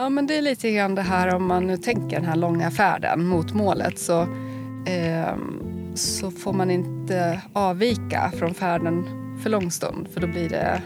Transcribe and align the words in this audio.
Ja, 0.00 0.08
men 0.08 0.26
det 0.26 0.36
är 0.36 0.42
lite 0.42 0.70
grann 0.70 0.94
det 0.94 1.02
här 1.02 1.34
om 1.34 1.46
man 1.46 1.66
nu 1.66 1.76
tänker 1.76 2.16
den 2.16 2.24
här 2.24 2.36
långa 2.36 2.70
färden 2.70 3.26
mot 3.26 3.54
målet 3.54 3.98
så, 3.98 4.22
eh, 4.86 5.36
så 5.94 6.30
får 6.30 6.52
man 6.52 6.70
inte 6.70 7.42
avvika 7.52 8.32
från 8.38 8.54
färden 8.54 9.04
för 9.42 9.50
lång 9.50 9.70
stund 9.70 10.08
för 10.14 10.20
då 10.20 10.26
blir 10.26 10.48
det, 10.48 10.82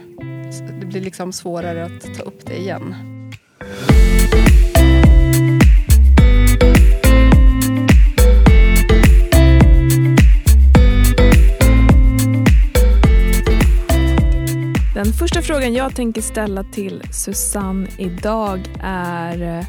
det 0.81 0.87
blir 0.87 1.01
liksom 1.01 1.33
svårare 1.33 1.85
att 1.85 2.15
ta 2.19 2.23
upp 2.23 2.47
det 2.47 2.57
igen. 2.57 2.95
Den 15.13 15.19
första 15.19 15.43
frågan 15.43 15.75
jag 15.75 15.97
tänker 15.97 16.23
ställa 16.23 16.65
till 16.65 17.03
Susanne 17.13 17.89
idag 17.99 18.61
är 18.83 19.67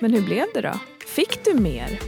Men 0.00 0.12
hur 0.12 0.22
blev 0.22 0.46
det 0.54 0.60
då? 0.60 0.72
Fick 1.06 1.44
du 1.44 1.54
mer? 1.54 2.00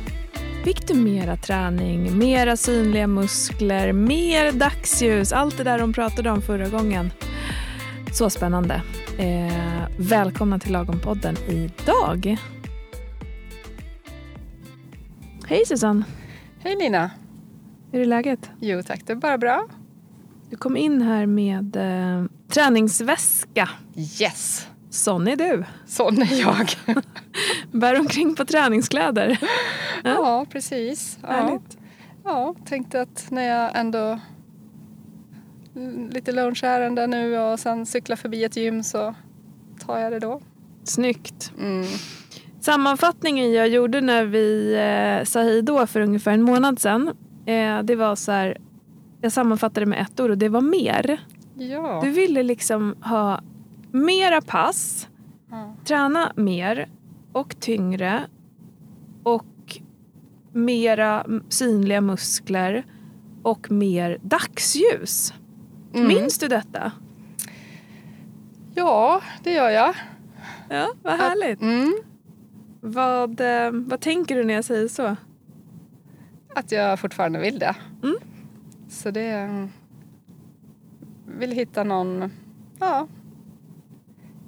Fick 0.65 0.89
du 0.89 0.95
mera 0.95 1.37
träning, 1.37 2.19
mera 2.19 2.57
synliga 2.57 3.07
muskler, 3.07 3.93
mer 3.93 4.53
dagsljus? 4.53 5.33
Allt 5.33 5.59
det 5.59 5.65
där 5.65 5.79
de 5.79 5.93
pratade 5.93 6.31
om 6.31 6.43
förra 6.43 6.69
gången. 6.69 7.11
Så 8.13 8.31
spännande. 8.31 8.83
Eh, 9.19 9.89
välkomna 9.99 10.59
till 10.59 10.73
Lagom-podden 10.73 11.37
idag. 11.49 12.37
Hej 15.47 15.67
Susanne! 15.67 16.05
Hej 16.59 16.77
Lina! 16.77 17.11
Hur 17.93 18.01
är 18.01 18.07
läget? 18.07 18.51
Jo 18.61 18.83
tack, 18.83 19.01
det 19.07 19.13
är 19.13 19.17
bara 19.17 19.39
bra. 19.39 19.69
Du 20.51 20.57
kom 20.57 20.77
in 20.77 21.03
här 21.03 21.27
med 21.27 21.77
eh, 21.77 22.25
träningsväska. 22.49 23.69
Yes! 23.97 24.67
Sån 24.91 25.29
är 25.29 25.37
du. 25.37 25.65
Sån 25.87 26.23
är 26.23 26.41
jag. 26.41 26.71
Bär 27.73 28.01
omkring 28.01 28.35
på 28.35 28.45
träningskläder. 28.45 29.39
ja, 30.05 30.47
precis. 30.51 31.19
Ja. 31.23 31.29
Härligt. 31.29 31.79
Ja, 32.25 32.55
tänkte 32.65 33.01
att 33.01 33.27
när 33.31 33.43
jag 33.43 33.79
ändå 33.79 34.21
lite 36.11 36.33
lunchärende 36.33 37.07
nu 37.07 37.39
och 37.39 37.61
sen 37.61 37.87
cyklar 37.87 38.17
förbi 38.17 38.45
ett 38.45 38.57
gym 38.57 38.83
så 38.83 39.15
tar 39.87 39.99
jag 39.99 40.13
det 40.13 40.19
då. 40.19 40.41
Snyggt. 40.85 41.53
Mm. 41.59 41.87
Sammanfattningen 42.61 43.53
jag 43.53 43.69
gjorde 43.69 44.01
när 44.01 44.25
vi 44.25 44.75
eh, 44.75 45.25
sa 45.25 45.41
hej 45.41 45.63
då 45.63 45.87
för 45.87 46.01
ungefär 46.01 46.33
en 46.33 46.43
månad 46.43 46.79
sedan. 46.79 47.09
Eh, 47.47 47.83
det 47.83 47.97
var 47.97 48.17
så 48.17 48.33
här, 48.33 48.59
jag 49.25 49.33
sammanfattade 49.33 49.87
med 49.87 50.01
ett 50.01 50.21
ord 50.21 50.31
och 50.31 50.39
det 50.39 50.49
var 50.49 50.61
mer. 50.61 51.21
Ja. 51.55 52.01
Du 52.03 52.11
ville 52.11 52.43
liksom 52.43 52.95
ha 53.01 53.41
mera 53.91 54.41
pass, 54.41 55.09
ja. 55.51 55.75
träna 55.85 56.33
mer 56.37 56.89
och 57.33 57.61
tyngre 57.61 58.23
och 59.23 59.81
mera 60.53 61.27
synliga 61.49 62.01
muskler 62.01 62.85
och 63.43 63.71
mer 63.71 64.19
dagsljus. 64.23 65.35
Mm. 65.95 66.09
Minns 66.09 66.39
du 66.39 66.49
detta? 66.49 66.93
Ja, 68.75 69.21
det 69.43 69.53
gör 69.53 69.71
jag. 69.71 69.95
Ja, 70.69 70.89
vad 71.03 71.15
härligt. 71.15 71.61
Mm. 71.61 71.95
Vad, 72.81 73.41
eh, 73.41 73.71
vad 73.73 74.01
tänker 74.01 74.37
du 74.37 74.45
när 74.45 74.55
jag 74.55 74.65
säger 74.65 74.89
så? 74.89 75.17
Att 76.55 76.73
jag 76.73 77.01
fortfarande 77.01 77.39
vill 77.39 77.59
det. 77.59 77.77
Mm. 78.03 78.17
Så 78.95 79.11
det... 79.11 79.69
Vill 81.27 81.53
hitta 81.53 81.85
någon... 81.85 82.33
Ja. 82.81 83.09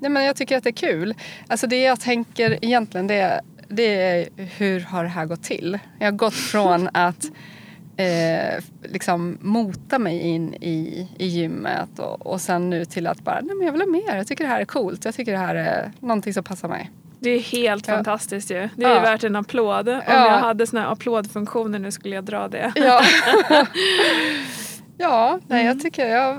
Nej, 0.00 0.10
men 0.10 0.24
jag 0.24 0.36
tycker 0.36 0.56
att 0.56 0.64
det 0.64 0.70
är 0.70 0.72
kul. 0.72 1.14
Alltså 1.48 1.66
det 1.66 1.82
jag 1.82 2.00
tänker 2.00 2.64
egentligen 2.64 3.06
det, 3.06 3.40
det 3.68 4.02
är 4.02 4.28
hur 4.36 4.80
har 4.80 5.02
det 5.02 5.08
här 5.08 5.26
gått 5.26 5.42
till? 5.42 5.78
Jag 5.98 6.06
har 6.06 6.16
gått 6.18 6.34
från 6.34 6.88
att 6.92 7.24
eh, 7.96 8.64
liksom 8.82 9.38
mota 9.40 9.98
mig 9.98 10.20
in 10.20 10.54
i, 10.54 11.08
i 11.18 11.26
gymmet 11.26 11.98
och, 11.98 12.26
och 12.26 12.40
sen 12.40 12.70
nu 12.70 12.84
till 12.84 13.06
att 13.06 13.24
bara, 13.24 13.40
nej 13.40 13.56
men 13.56 13.66
jag 13.66 13.72
vill 13.72 13.82
ha 13.82 13.88
mer. 13.88 14.16
Jag 14.16 14.26
tycker 14.26 14.44
det 14.44 14.50
här 14.50 14.60
är 14.60 14.64
coolt. 14.64 15.04
Jag 15.04 15.14
tycker 15.14 15.32
det 15.32 15.38
här 15.38 15.54
är 15.54 15.92
någonting 16.00 16.34
som 16.34 16.44
passar 16.44 16.68
mig. 16.68 16.90
Det 17.26 17.30
är 17.30 17.40
helt 17.40 17.88
Ja. 17.88 17.94
fantastiskt 17.94 18.50
ju. 18.50 18.68
Det 18.76 18.84
är 18.84 18.94
Ja. 18.94 19.00
värt 19.00 19.24
en 19.24 19.36
applåd. 19.36 19.88
Om 19.88 19.94
Ja. 20.06 20.26
jag 20.30 20.38
hade 20.38 20.66
såna 20.66 20.82
här 20.82 20.92
applådfunktioner 20.92 21.78
nu 21.78 21.90
skulle 21.90 22.14
jag 22.14 22.24
dra 22.24 22.48
det. 22.48 22.72
Ja, 22.76 23.02
ja 24.98 25.40
nej, 25.48 25.60
Mm. 25.60 25.66
jag 25.66 25.80
tycker 25.82 26.06
jag 26.06 26.38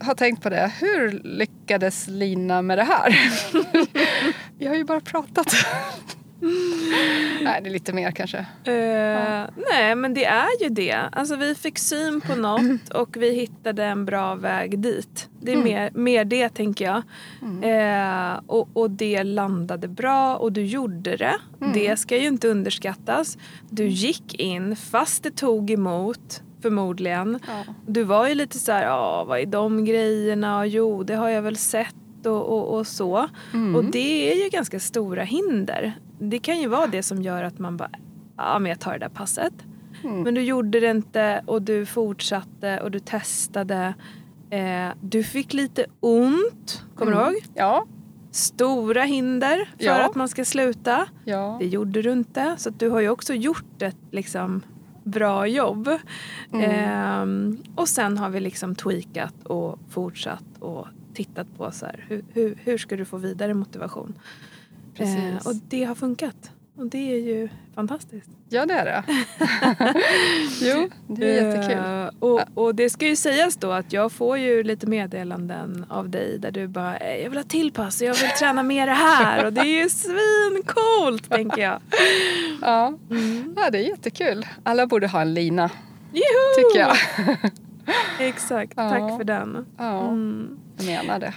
har 0.00 0.14
tänkt 0.14 0.42
på 0.42 0.50
det. 0.50 0.72
Hur 0.80 1.10
lyckades 1.24 2.06
Lina 2.08 2.62
med 2.62 2.78
det 2.78 2.84
här? 2.84 3.18
Vi 4.58 4.66
har 4.66 4.74
ju 4.74 4.84
bara 4.84 5.00
pratat. 5.00 5.46
nej, 7.44 7.60
det 7.62 7.68
är 7.68 7.72
lite 7.72 7.92
mer 7.92 8.10
kanske. 8.10 8.38
Eh, 8.64 9.44
Nej 9.72 9.94
men 9.96 10.14
det 10.14 10.24
är 10.24 10.62
ju 10.62 10.68
det. 10.68 10.96
Alltså 11.12 11.36
vi 11.36 11.54
fick 11.54 11.78
syn 11.78 12.20
på 12.20 12.34
något 12.34 12.88
och 12.94 13.16
vi 13.16 13.34
hittade 13.34 13.84
en 13.84 14.04
bra 14.04 14.34
väg 14.34 14.78
dit. 14.78 15.28
Det 15.40 15.52
är 15.52 15.56
Mm. 15.56 15.64
mer, 15.64 15.90
mer 15.94 16.24
det 16.24 16.48
tänker 16.48 16.84
jag. 16.84 17.02
Mm. 17.42 17.62
Eh, 18.32 18.40
och, 18.46 18.68
och 18.72 18.90
det 18.90 19.22
landade 19.24 19.88
bra 19.88 20.36
och 20.36 20.52
du 20.52 20.64
gjorde 20.64 21.16
det. 21.16 21.34
Mm. 21.60 21.72
Det 21.72 21.96
ska 21.96 22.16
ju 22.16 22.26
inte 22.26 22.48
underskattas. 22.48 23.38
Du 23.70 23.86
gick 23.86 24.34
in 24.40 24.76
fast 24.76 25.22
det 25.22 25.30
tog 25.30 25.70
emot 25.70 26.42
förmodligen. 26.62 27.38
Ja. 27.46 27.74
Du 27.86 28.02
var 28.04 28.28
ju 28.28 28.34
lite 28.34 28.58
så 28.58 28.72
här, 28.72 28.82
ja 28.82 29.24
vad 29.28 29.40
är 29.40 29.46
de 29.46 29.84
grejerna? 29.84 30.66
Jo 30.66 31.02
det 31.02 31.14
har 31.14 31.28
jag 31.28 31.42
väl 31.42 31.56
sett 31.56 31.94
och, 32.24 32.32
och, 32.48 32.78
och 32.78 32.86
så. 32.86 33.28
Mm. 33.52 33.74
Och 33.76 33.84
det 33.84 34.32
är 34.32 34.44
ju 34.44 34.48
ganska 34.50 34.80
stora 34.80 35.22
hinder. 35.22 35.92
Det 36.18 36.38
kan 36.38 36.60
ju 36.60 36.68
vara 36.68 36.86
det 36.86 37.02
som 37.02 37.22
gör 37.22 37.42
att 37.42 37.58
man 37.58 37.76
bara, 37.76 37.90
ja 38.36 38.58
men 38.58 38.68
jag 38.70 38.80
tar 38.80 38.92
det 38.92 38.98
där 38.98 39.08
passet. 39.08 39.54
Mm. 40.04 40.22
Men 40.22 40.34
du 40.34 40.40
gjorde 40.42 40.80
det 40.80 40.90
inte 40.90 41.42
och 41.46 41.62
du 41.62 41.86
fortsatte 41.86 42.80
och 42.80 42.90
du 42.90 42.98
testade. 42.98 43.94
Eh, 44.50 44.88
du 45.00 45.24
fick 45.24 45.52
lite 45.52 45.86
ont, 46.00 46.84
kommer 46.94 47.12
du 47.12 47.18
Mm. 47.18 47.32
ihåg? 47.32 47.42
Ja, 47.54 47.86
Stora 48.30 49.02
hinder 49.02 49.68
för 49.78 49.84
Ja. 49.84 50.06
att 50.08 50.14
man 50.14 50.28
ska 50.28 50.44
sluta. 50.44 51.06
ja. 51.24 51.56
Det 51.60 51.66
gjorde 51.66 52.02
du 52.02 52.12
inte. 52.12 52.54
Så 52.58 52.70
du 52.70 52.88
har 52.90 53.00
ju 53.00 53.08
också 53.08 53.34
gjort 53.34 53.82
ett 53.82 53.96
liksom, 54.10 54.62
bra 55.04 55.46
jobb. 55.46 55.88
Mm. 56.52 56.70
Ehm, 56.70 57.58
och 57.74 57.88
sen 57.88 58.18
har 58.18 58.30
vi 58.30 58.40
liksom 58.40 58.74
tweakat 58.74 59.34
och 59.44 59.78
fortsatt 59.90 60.44
och 60.60 60.86
tittat 61.14 61.46
på 61.56 61.70
så 61.70 61.86
här, 61.86 62.04
hur, 62.08 62.24
hur, 62.32 62.58
hur 62.64 62.78
ska 62.78 62.96
du 62.96 63.04
få 63.04 63.16
vidare 63.16 63.54
motivation. 63.54 64.14
Precis. 64.96 65.16
Eh, 65.16 65.46
och 65.46 65.54
det 65.68 65.84
har 65.84 65.94
funkat. 65.94 66.50
Och 66.76 66.86
det 66.86 67.12
är 67.12 67.18
ju 67.18 67.48
fantastiskt. 67.74 68.30
ja, 68.48 68.66
det 68.66 68.74
är 68.74 68.84
det. 68.84 69.02
jo, 70.60 70.90
det 71.08 71.38
är 71.38 71.44
jättekul. 71.54 71.78
Eh, 71.78 72.08
och, 72.18 72.40
och 72.54 72.74
det 72.74 72.90
ska 72.90 73.06
ju 73.06 73.16
sägas 73.16 73.56
då 73.56 73.70
att 73.72 73.92
jag 73.92 74.12
får 74.12 74.38
ju 74.38 74.62
lite 74.62 74.86
meddelanden 74.86 75.86
av 75.88 76.08
dig 76.08 76.38
där 76.38 76.50
du 76.50 76.66
bara 76.68 76.96
"Eh, 76.96 77.22
jag 77.22 77.30
vill 77.30 77.38
ha 77.38 77.44
tillpass 77.44 78.00
och 78.00 78.06
jag 78.06 78.14
vill 78.14 78.30
träna 78.30 78.62
mer 78.62 78.86
det 78.86 78.92
här 78.92 79.44
och 79.46 79.52
det 79.52 79.60
är 79.60 79.82
ju 79.82 79.88
svincoolt 79.88 81.30
tänker 81.30 81.62
jag. 81.62 81.80
Ja. 82.62 82.86
Mm. 83.10 83.54
ja, 83.56 83.70
det 83.70 83.78
är 83.78 83.82
jättekul. 83.88 84.46
Alla 84.62 84.86
borde 84.86 85.06
ha 85.06 85.20
en 85.20 85.34
lina, 85.34 85.70
Juhu! 86.12 86.22
tycker 86.56 86.80
jag. 86.80 86.96
Exakt, 88.28 88.72
Ja. 88.76 88.90
tack 88.90 89.16
för 89.18 89.24
den. 89.24 89.66
Ja, 89.78 90.08
Mm. 90.08 90.58
jag 90.78 90.86
menar 90.86 91.18
det. 91.18 91.34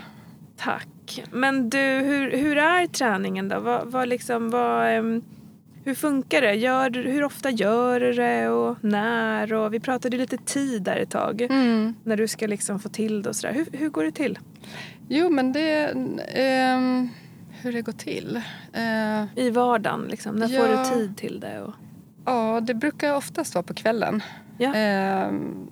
Tack. 0.57 0.88
Men 1.31 1.69
du, 1.69 1.78
hur, 1.78 2.31
hur 2.38 2.57
är 2.57 2.88
träningen 2.88 3.50
då? 3.50 3.59
Vad, 3.59 3.88
vad 3.91 4.07
liksom, 4.07 4.50
vad, 4.50 4.88
ehm, 4.90 5.23
hur 5.84 5.95
funkar 5.95 6.41
det? 6.41 6.53
Gör, 6.53 6.90
hur 6.91 7.23
ofta 7.23 7.50
gör 7.50 8.00
du 8.00 8.13
det 8.13 8.50
och 8.50 8.78
när? 8.84 9.53
Och 9.53 9.73
vi 9.73 9.79
pratade 9.79 10.18
lite 10.18 10.38
tid 10.38 10.81
där 10.81 10.95
ett 10.95 11.09
tag. 11.09 11.41
Mm. 11.41 11.95
När 12.03 12.18
du 12.18 12.28
ska 12.28 12.47
liksom 12.47 12.79
få 12.79 12.90
till 12.90 13.22
det 13.22 13.29
och 13.29 13.35
sådär. 13.35 13.53
Hur, 13.53 13.68
hur 13.78 13.90
går 13.90 14.03
det 14.03 14.12
till? 14.12 14.40
Jo, 15.09 15.29
men 15.29 15.53
det... 15.53 15.91
ehm, 16.34 17.09
hur 17.62 17.72
det 17.74 17.81
går 17.81 17.91
till? 17.91 18.41
Eh, 18.74 19.39
I 19.45 19.50
vardagen 19.50 20.06
liksom. 20.09 20.36
När 20.36 20.48
får 20.48 20.68
Ja. 20.68 20.83
du 20.83 20.89
tid 20.95 21.18
till 21.18 21.39
det? 21.39 21.62
Och... 21.62 21.74
ja, 22.25 22.59
det 22.62 22.74
brukar 22.74 23.15
oftast 23.15 23.56
vara 23.56 23.63
på 23.63 23.74
kvällen. 23.74 24.24
Ja. 24.57 24.74
Ehm, 24.75 25.68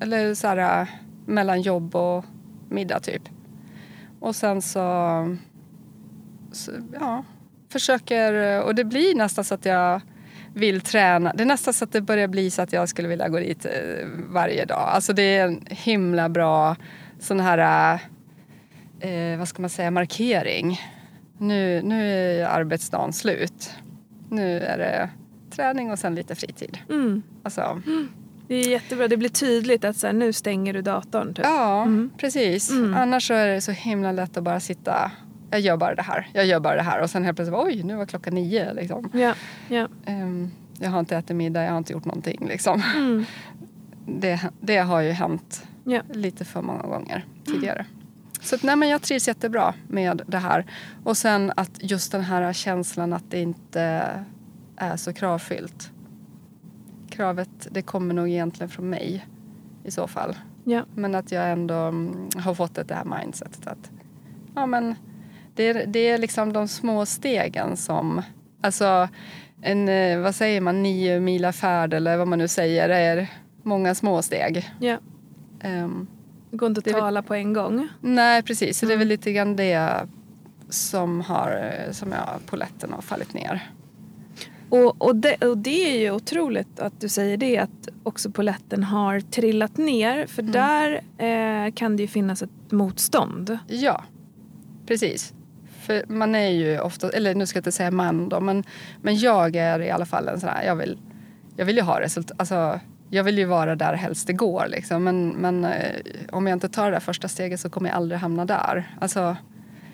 eller 0.00 0.34
så 0.34 0.46
här, 0.48 0.86
mellan 1.26 1.62
jobb 1.62 1.96
och 1.96 2.24
middag 2.68 3.00
typ. 3.00 3.22
Och 4.20 4.36
sen 4.36 4.62
så, 4.62 5.36
så 6.52 6.72
ja, 7.00 7.24
försöker, 7.68 8.62
och 8.62 8.74
det 8.74 8.84
blir 8.84 9.14
nästan 9.14 9.44
så 9.44 9.54
att 9.54 9.64
jag 9.64 10.00
vill 10.54 10.80
träna. 10.80 11.32
Det 11.32 11.42
är 11.42 11.46
nästan 11.46 11.74
så 11.74 11.84
att 11.84 11.92
det 11.92 12.00
börjar 12.00 12.28
bli 12.28 12.50
så 12.50 12.62
att 12.62 12.72
jag 12.72 12.88
skulle 12.88 13.08
vilja 13.08 13.28
gå 13.28 13.38
dit 13.38 13.64
eh, 13.64 14.06
varje 14.28 14.64
dag. 14.64 14.88
Alltså 14.88 15.12
det 15.12 15.22
är 15.22 15.46
en 15.46 15.66
himla 15.66 16.28
bra 16.28 16.76
sån 17.18 17.40
här, 17.40 17.94
eh, 19.00 19.38
vad 19.38 19.48
ska 19.48 19.62
man 19.62 19.70
säga, 19.70 19.90
markering. 19.90 20.80
Nu, 21.38 21.82
nu 21.82 22.12
är 22.12 22.46
arbetsdagen 22.46 23.12
slut. 23.12 23.70
Nu 24.28 24.58
är 24.58 24.78
det 24.78 25.10
träning 25.50 25.90
och 25.90 25.98
sen 25.98 26.14
lite 26.14 26.34
fritid. 26.34 26.78
Mm. 26.88 27.22
Alltså, 27.42 27.82
Det 28.50 28.56
är 28.56 28.68
jättebra. 28.68 29.08
Det 29.08 29.16
blir 29.16 29.28
tydligt 29.28 29.84
att 29.84 29.96
så 29.96 30.06
här, 30.06 30.14
nu 30.14 30.32
stänger 30.32 30.72
du 30.72 30.82
datorn. 30.82 31.34
Typ. 31.34 31.44
ja, 31.44 31.82
Mm. 31.82 32.10
precis. 32.16 32.70
Mm. 32.70 32.94
Annars 32.94 33.26
så 33.26 33.34
är 33.34 33.46
det 33.46 33.60
så 33.60 33.72
himla 33.72 34.12
lätt 34.12 34.36
att 34.36 34.44
bara 34.44 34.60
sitta 34.60 35.10
jag 35.50 35.60
gör 35.60 35.76
bara 35.76 35.94
det 35.94 36.02
här, 36.02 36.28
jag 36.32 36.46
gör 36.46 36.60
bara 36.60 36.76
det 36.76 36.82
här. 36.82 37.00
Och 37.00 37.10
sen 37.10 37.24
helt 37.24 37.36
plötsligt, 37.36 37.58
oj, 37.58 37.82
nu 37.82 37.96
var 37.96 38.06
klockan 38.06 38.34
nio. 38.34 38.72
Liksom. 38.74 39.10
Ja, 39.14 39.34
ja. 39.68 39.88
Ehm, 40.06 40.50
jag 40.78 40.90
har 40.90 41.00
inte 41.00 41.16
ätit 41.16 41.36
middag, 41.36 41.64
jag 41.64 41.70
har 41.70 41.78
inte 41.78 41.92
gjort 41.92 42.04
någonting. 42.04 42.46
Liksom. 42.48 42.82
Mm. 42.96 43.24
Det, 44.06 44.40
det 44.60 44.76
har 44.78 45.00
ju 45.00 45.10
hänt 45.10 45.66
Ja. 45.84 46.02
lite 46.12 46.44
för 46.44 46.62
många 46.62 46.82
gånger 46.82 47.24
tidigare. 47.44 47.86
Så 48.40 48.54
att, 48.54 48.62
nej, 48.62 48.76
men 48.76 48.88
jag 48.88 49.02
trivs 49.02 49.28
jättebra 49.28 49.74
med 49.88 50.22
det 50.26 50.38
här. 50.38 50.66
Och 51.04 51.16
sen 51.16 51.52
att 51.56 51.70
just 51.80 52.12
den 52.12 52.20
här 52.22 52.52
känslan 52.52 53.12
att 53.12 53.24
det 53.30 53.40
inte 53.40 54.08
är 54.76 54.96
så 54.96 55.12
kravfyllt. 55.12 55.90
Kravet, 57.20 57.68
det 57.70 57.82
kommer 57.82 58.14
nog 58.14 58.28
egentligen 58.28 58.70
från 58.70 58.90
mig 58.90 59.26
i 59.84 59.90
så 59.90 60.06
fall. 60.06 60.36
Ja. 60.64 60.84
Men 60.94 61.14
att 61.14 61.32
jag 61.32 61.50
ändå 61.52 61.74
mm, 61.74 62.28
har 62.36 62.54
fått 62.54 62.74
det 62.74 62.94
här 62.94 63.04
mindsetet 63.04 63.66
att 63.66 63.90
ja, 64.54 64.66
men 64.66 64.94
det, 65.54 65.62
är, 65.68 65.86
det 65.86 65.98
är 65.98 66.18
liksom 66.18 66.52
de 66.52 66.68
små 66.68 67.06
stegen 67.06 67.76
som... 67.76 68.22
Alltså, 68.60 69.08
en, 69.62 69.88
eh, 69.88 70.18
vad 70.20 70.34
säger 70.34 70.60
man, 70.60 70.82
nio 70.82 71.20
mila 71.20 71.52
färd 71.52 71.94
eller 71.94 72.16
vad 72.16 72.28
man 72.28 72.38
nu 72.38 72.48
säger 72.48 72.88
är 72.88 73.26
många 73.62 73.94
små 73.94 74.22
steg. 74.22 74.70
ja. 74.80 74.96
Ehm, 75.60 76.06
Det 76.50 76.56
går 76.56 76.66
inte 76.66 76.78
att 76.78 76.86
är 76.86 76.92
väl- 76.92 77.00
tala 77.00 77.22
på 77.22 77.34
en 77.34 77.52
gång. 77.52 77.88
nej, 78.00 78.42
precis. 78.42 78.78
Så 78.78 78.86
det 78.86 78.92
är 78.92 78.94
Mm. 78.94 78.98
väl 78.98 79.08
lite 79.08 79.32
grann 79.32 79.56
det 79.56 80.06
som 80.68 81.20
har, 81.20 81.72
som 81.90 82.12
jag, 82.12 82.28
poletten 82.46 82.92
har 82.92 83.02
fallit 83.02 83.34
ner. 83.34 83.70
Och, 84.70 85.02
och, 85.02 85.16
det, 85.16 85.36
och 85.46 85.58
det 85.58 85.96
är 85.96 86.00
ju 86.00 86.10
otroligt 86.10 86.80
att 86.80 87.00
du 87.00 87.08
säger 87.08 87.36
det, 87.36 87.58
att 87.58 87.88
också 88.02 88.30
poletten 88.30 88.82
har 88.84 89.20
trillat 89.20 89.76
ner. 89.76 90.26
För 90.26 90.42
Mm. 90.42 90.52
där 90.52 91.00
eh, 91.66 91.72
kan 91.72 91.96
det 91.96 92.02
ju 92.02 92.06
finnas 92.08 92.42
ett 92.42 92.50
motstånd. 92.72 93.58
Ja, 93.66 94.04
precis. 94.86 95.34
För 95.80 96.04
man 96.08 96.34
är 96.34 96.48
ju 96.50 96.80
ofta, 96.80 97.10
eller 97.10 97.34
nu 97.34 97.46
ska 97.46 97.56
jag 97.56 97.60
inte 97.60 97.72
säga 97.72 97.90
man 97.90 98.28
då, 98.28 98.40
men, 98.40 98.64
men 99.02 99.16
jag 99.18 99.56
är 99.56 99.80
i 99.82 99.90
alla 99.90 100.06
fall 100.06 100.28
en 100.28 100.40
sån 100.40 100.48
här, 100.48 100.64
jag 100.64 100.76
vill, 100.76 100.98
jag 101.56 101.64
vill 101.66 101.76
ju 101.76 101.82
ha 101.82 102.00
resultat, 102.00 102.40
alltså 102.40 102.80
jag 103.10 103.24
vill 103.24 103.38
ju 103.38 103.44
vara 103.44 103.76
där 103.76 103.94
helst 103.94 104.26
det 104.26 104.32
går 104.32 104.66
liksom. 104.68 105.04
Men, 105.04 105.28
men 105.28 105.64
eh, 105.64 106.00
om 106.32 106.46
jag 106.46 106.56
inte 106.56 106.68
tar 106.68 106.84
det 106.84 106.90
där 106.90 107.00
första 107.00 107.28
steget 107.28 107.60
så 107.60 107.70
kommer 107.70 107.88
jag 107.88 107.96
aldrig 107.96 108.20
hamna 108.20 108.44
där. 108.44 108.94
Alltså, 109.00 109.36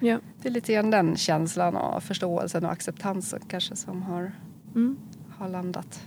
Ja. 0.01 0.19
det 0.43 0.49
är 0.49 0.53
lite 0.53 0.73
grann 0.75 0.91
den 0.91 1.17
känslan 1.17 1.77
och 1.77 2.03
förståelsen 2.03 2.65
och 2.65 2.73
acceptansen 2.73 3.41
kanske 3.49 3.77
som 3.77 4.03
har, 4.03 4.33
Mm. 4.77 4.97
har 5.39 5.49
landat. 5.49 6.01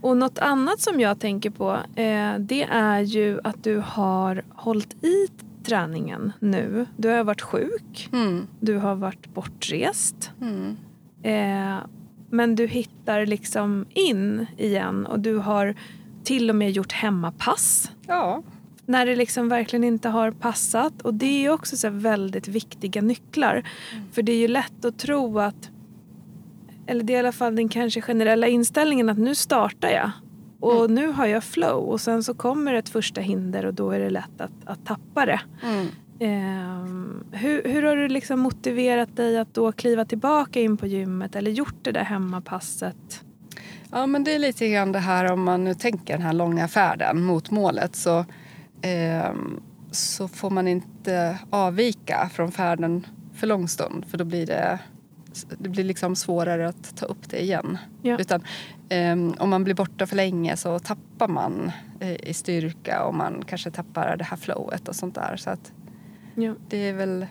Och 0.00 0.16
något 0.16 0.38
annat 0.38 0.80
som 0.80 1.00
jag 1.00 1.18
tänker 1.20 1.50
på 1.50 1.72
eh, 1.96 2.34
det 2.38 2.62
är 2.70 3.00
ju 3.00 3.40
att 3.44 3.64
du 3.64 3.82
har 3.86 4.42
hållit 4.50 5.04
i 5.04 5.28
träningen 5.64 6.32
nu. 6.40 6.86
Du 6.96 7.08
har 7.08 7.24
varit 7.24 7.42
sjuk, 7.42 8.08
Mm. 8.12 8.46
du 8.60 8.76
har 8.76 8.94
varit 8.94 9.34
bortrest. 9.34 10.30
Mm. 10.40 10.76
Eh, 11.22 11.78
men 12.30 12.54
du 12.54 12.66
hittar 12.66 13.26
liksom 13.26 13.86
in 13.90 14.46
igen 14.56 15.06
och 15.06 15.20
du 15.20 15.36
har 15.36 15.74
till 16.24 16.50
och 16.50 16.56
med 16.56 16.70
gjort 16.70 16.92
hemmapass. 16.92 17.90
Ja, 18.06 18.42
När 18.86 19.06
det 19.06 19.16
liksom 19.16 19.48
verkligen 19.48 19.84
inte 19.84 20.08
har 20.08 20.30
passat. 20.30 21.02
Och 21.02 21.14
det 21.14 21.44
är 21.46 21.50
också 21.50 21.76
så 21.76 21.90
väldigt 21.90 22.48
viktiga 22.48 23.02
nycklar. 23.02 23.62
För 24.12 24.22
det 24.22 24.32
är 24.32 24.36
ju 24.36 24.48
lätt 24.48 24.84
att 24.84 24.98
tro 24.98 25.38
att, 25.38 25.70
eller 26.88 27.02
det 27.02 27.12
är 27.12 27.16
i 27.16 27.18
alla 27.18 27.32
fall 27.32 27.56
den 27.56 27.68
kanske 27.68 28.00
generella 28.00 28.46
inställningen 28.46 29.08
att 29.08 29.18
nu 29.18 29.34
startar 29.34 29.88
jag. 29.88 30.10
Och 30.60 30.90
nu 30.90 31.06
har 31.06 31.26
jag 31.26 31.44
flow 31.44 31.84
och 31.84 32.00
sen 32.00 32.24
så 32.24 32.34
kommer 32.34 32.74
ett 32.74 32.88
första 32.88 33.20
hinder 33.20 33.66
och 33.66 33.74
då 33.74 33.90
är 33.90 34.00
det 34.00 34.10
lätt 34.10 34.40
att, 34.40 34.50
att 34.64 34.86
tappa 34.86 35.26
det. 35.26 35.40
mm. 35.62 35.86
Ehm, 36.20 37.24
hur, 37.32 37.62
hur 37.64 37.82
har 37.82 37.96
du 37.96 38.08
liksom 38.08 38.40
motiverat 38.40 39.16
dig 39.16 39.38
att 39.38 39.54
då 39.54 39.72
kliva 39.72 40.04
tillbaka 40.04 40.60
in 40.60 40.76
på 40.76 40.86
gymmet 40.86 41.36
eller 41.36 41.50
gjort 41.50 41.84
det 41.84 41.92
där 41.92 42.04
hemmapasset? 42.04 43.24
Ja, 43.90 44.06
men 44.06 44.24
det 44.24 44.34
är 44.34 44.38
lite 44.38 44.68
grann 44.68 44.92
det 44.92 44.98
här 44.98 45.32
om 45.32 45.44
man 45.44 45.64
nu 45.64 45.74
tänker 45.74 46.12
den 46.12 46.22
här 46.22 46.32
långa 46.32 46.68
färden 46.68 47.22
mot 47.22 47.50
målet 47.50 47.96
så, 47.96 48.24
ehm, 48.82 49.60
så 49.90 50.28
får 50.28 50.50
man 50.50 50.68
inte 50.68 51.38
avvika 51.50 52.30
från 52.32 52.52
färden 52.52 53.06
för 53.34 53.46
lång 53.46 53.68
stund 53.68 54.06
för 54.10 54.18
då 54.18 54.24
blir 54.24 54.46
det, 54.46 54.78
det 55.58 55.68
blir 55.68 55.84
liksom 55.84 56.16
svårare 56.16 56.68
att 56.68 56.96
ta 56.96 57.06
upp 57.06 57.28
det 57.28 57.42
igen. 57.42 57.78
Ja. 58.02 58.18
Utan 58.18 58.42
ehm, 58.88 59.34
om 59.38 59.50
man 59.50 59.64
blir 59.64 59.74
borta 59.74 60.06
för 60.06 60.16
länge 60.16 60.56
så 60.56 60.78
tappar 60.78 61.28
man 61.28 61.72
eh, 62.00 62.28
i 62.28 62.34
styrka 62.34 63.04
och 63.04 63.14
man 63.14 63.44
kanske 63.46 63.70
tappar 63.70 64.16
det 64.16 64.24
här 64.24 64.36
flowet 64.36 64.88
och 64.88 64.96
sånt 64.96 65.14
där. 65.14 65.36
Så 65.36 65.50
att 65.50 65.72
Ja. 66.34 66.54
det 66.68 66.78
är 66.78 66.92
väl 66.92 67.26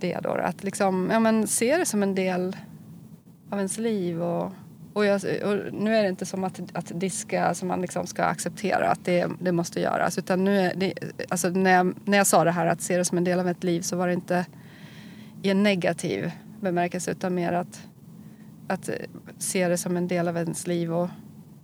det 0.00 0.18
då. 0.22 0.30
Att 0.30 0.64
liksom, 0.64 1.08
ja, 1.12 1.20
men 1.20 1.46
se 1.46 1.76
det 1.76 1.86
som 1.86 2.02
en 2.02 2.14
del 2.14 2.56
av 3.50 3.58
ens 3.58 3.78
liv. 3.78 4.22
Och, 4.22 4.52
och, 4.92 5.04
jag, 5.04 5.20
och 5.44 5.72
nu 5.72 5.96
är 5.96 6.02
det 6.02 6.08
inte 6.08 6.26
som 6.26 6.44
att, 6.44 6.60
att 6.72 7.00
diska 7.00 7.54
som 7.54 7.68
man 7.68 7.80
liksom 7.80 8.06
ska 8.06 8.24
acceptera 8.24 8.90
att 8.90 9.04
det, 9.04 9.28
det 9.40 9.52
måste 9.52 9.80
göras. 9.80 10.18
Utan 10.18 10.44
nu 10.44 10.58
är 10.60 10.74
det, 10.74 10.94
alltså 11.28 11.48
när, 11.48 11.70
jag, 11.70 11.94
när 12.04 12.18
jag 12.18 12.26
sa 12.26 12.44
det 12.44 12.50
här 12.50 12.66
att 12.66 12.80
se 12.80 12.98
det 12.98 13.04
som 13.04 13.18
en 13.18 13.24
del 13.24 13.40
av 13.40 13.48
ett 13.48 13.64
liv 13.64 13.80
så 13.80 13.96
var 13.96 14.06
det 14.06 14.12
inte 14.14 14.46
i 15.42 15.50
en 15.50 15.62
negativ 15.62 16.30
bemärkelse 16.60 17.10
utan 17.10 17.34
mer 17.34 17.52
att, 17.52 17.80
att 18.68 18.90
se 19.38 19.68
det 19.68 19.76
som 19.78 19.96
en 19.96 20.08
del 20.08 20.28
av 20.28 20.36
ens 20.36 20.66
liv 20.66 20.92
och 20.94 21.08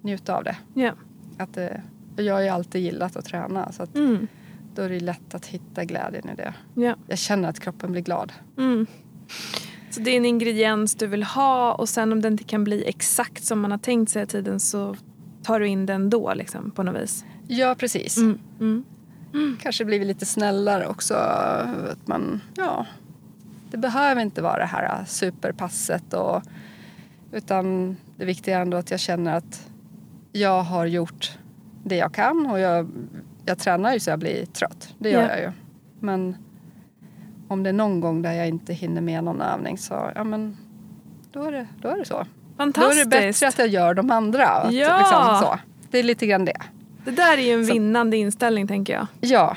njuta 0.03 0.37
av 0.37 0.45
det. 0.45 0.57
Ja. 0.75 0.93
Att, 1.39 1.57
eh, 1.57 1.69
jag 2.17 2.35
har 2.35 2.41
ju 2.41 2.49
alltid 2.49 2.83
gillat 2.83 3.17
att 3.17 3.25
träna 3.25 3.73
så 3.73 3.83
att 3.83 3.95
Mm. 3.95 4.27
då 4.75 4.83
är 4.83 4.89
det 4.89 5.01
lätt 5.01 5.35
att 5.35 5.47
hitta 5.47 5.85
glädjen 5.85 6.29
i 6.29 6.35
det. 6.37 6.55
Ja. 6.75 6.97
Jag 7.07 7.19
känner 7.19 7.49
att 7.49 7.61
kroppen 7.61 7.93
blir 7.93 8.03
glad. 8.03 8.33
Mm. 8.59 8.87
Så 9.91 10.01
det 10.01 10.11
är 10.11 10.17
en 10.17 10.25
ingrediens 10.27 10.95
du 10.95 11.07
vill 11.07 11.23
ha 11.23 11.73
och 11.75 11.89
sen 11.89 12.13
om 12.13 12.21
den 12.23 12.33
inte 12.33 12.45
kan 12.45 12.65
bli 12.65 12.85
exakt 12.89 13.45
som 13.45 13.61
man 13.61 13.71
har 13.71 13.79
tänkt 13.79 14.13
sig 14.13 14.23
i 14.23 14.27
tiden 14.27 14.61
så 14.61 14.97
tar 15.43 15.61
du 15.61 15.69
in 15.69 15.87
den 15.87 16.11
då 16.11 16.35
liksom, 16.35 16.71
på 16.71 16.83
något 16.83 17.03
vis. 17.03 17.25
Ja, 17.49 17.75
precis. 17.79 18.17
Mm. 18.17 18.39
Mm. 18.61 18.85
Kanske 19.63 19.85
blivit 19.85 20.07
lite 20.07 20.27
snällare 20.27 20.87
också. 20.87 21.15
Att 21.15 22.07
man, 22.07 22.41
ja, 22.57 22.87
det 23.75 23.79
behöver 23.79 24.23
inte 24.23 24.43
vara 24.43 24.59
det 24.59 24.65
här 24.67 25.05
superpasset. 25.07 26.15
Och, 26.15 26.43
utan 27.33 27.97
det 28.17 28.25
viktiga 28.25 28.57
är 28.59 28.63
ändå 28.63 28.77
att 28.77 28.91
jag 28.91 29.01
känner 29.01 29.37
att 29.37 29.69
jag 30.33 30.63
har 30.63 30.87
gjort 30.87 31.39
det 31.85 31.97
jag 31.97 32.15
kan. 32.15 32.47
Och 32.47 32.59
jag, 32.61 32.89
jag 33.45 33.59
tränar 33.59 33.93
ju 33.93 34.01
så 34.01 34.11
jag 34.11 34.19
blir 34.19 34.47
trött. 34.47 34.95
Det 34.99 35.11
gör 35.11 35.23
Ja. 35.23 35.29
jag 35.29 35.39
ju. 35.41 35.53
Men 36.01 36.37
om 37.49 37.63
det 37.63 37.69
är 37.69 37.73
någon 37.75 38.01
gång 38.01 38.23
där 38.23 38.33
jag 38.33 38.49
inte 38.49 38.73
hinner 38.75 39.01
med 39.01 39.25
någon 39.25 39.41
övning 39.41 39.79
så 39.79 40.11
ja, 40.15 40.25
men 40.25 40.57
då, 41.33 41.43
är 41.45 41.53
det, 41.53 41.67
då 41.81 41.89
är 41.89 41.97
det 41.97 42.05
så. 42.05 42.15
Då 42.15 42.21
är 42.21 42.57
Fantastiskt. 42.57 43.11
det 43.11 43.21
bättre 43.21 43.49
att 43.49 43.59
jag 43.59 43.69
gör 43.69 43.95
de 43.95 44.11
andra. 44.11 44.47
Att, 44.49 44.73
Ja. 44.73 44.99
liksom, 44.99 45.39
så. 45.43 45.59
Det 45.91 45.99
är 45.99 46.03
lite 46.03 46.27
grann 46.27 46.45
det. 46.45 46.61
Det 47.05 47.11
där 47.11 47.39
är 47.39 47.43
ju 47.43 47.53
en 47.53 47.67
Så- 47.67 47.73
vinnande 47.73 48.17
inställning 48.17 48.67
tänker 48.69 48.93
jag. 48.93 49.07
Ja. 49.21 49.57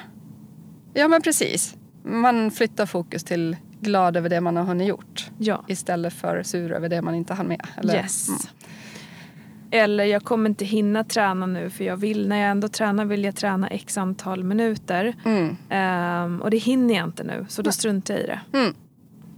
Ja, 0.94 1.08
men 1.08 1.22
precis. 1.22 1.76
Man 2.04 2.52
flyttar 2.52 2.86
fokus 2.86 3.24
till 3.24 3.56
glad 3.82 4.18
över 4.18 4.30
det 4.30 4.42
man 4.42 4.56
har 4.58 4.64
hunnit 4.64 4.88
gjort 4.88 5.32
Ja. 5.38 5.64
istället 5.68 6.14
för 6.14 6.44
sur 6.44 6.72
över 6.72 6.90
det 6.90 7.02
man 7.02 7.16
inte 7.16 7.34
hann 7.34 7.48
med. 7.48 7.68
Eller, 7.78 7.96
Yes. 7.96 8.28
Mm. 8.30 8.40
Eller 9.72 10.04
jag 10.04 10.24
kommer 10.24 10.50
inte 10.50 10.66
hinna 10.66 11.04
träna 11.04 11.46
nu 11.46 11.70
för 11.70 11.84
jag 11.84 11.98
vill, 11.98 12.28
när 12.28 12.38
jag 12.38 12.52
ändå 12.52 12.68
tränar 12.68 13.06
vill 13.06 13.24
jag 13.24 13.36
träna 13.36 13.68
x 13.68 13.98
antal 13.98 14.44
minuter. 14.44 15.16
Mm. 15.26 15.58
Ehm, 15.70 16.42
och 16.42 16.50
det 16.52 16.58
hinner 16.58 16.96
jag 16.96 17.04
inte 17.04 17.24
nu 17.24 17.46
så 17.50 17.62
då 17.62 17.72
struntar 17.72 18.14
jag 18.14 18.24
i 18.24 18.28
det. 18.28 18.40
Mm. 18.54 18.74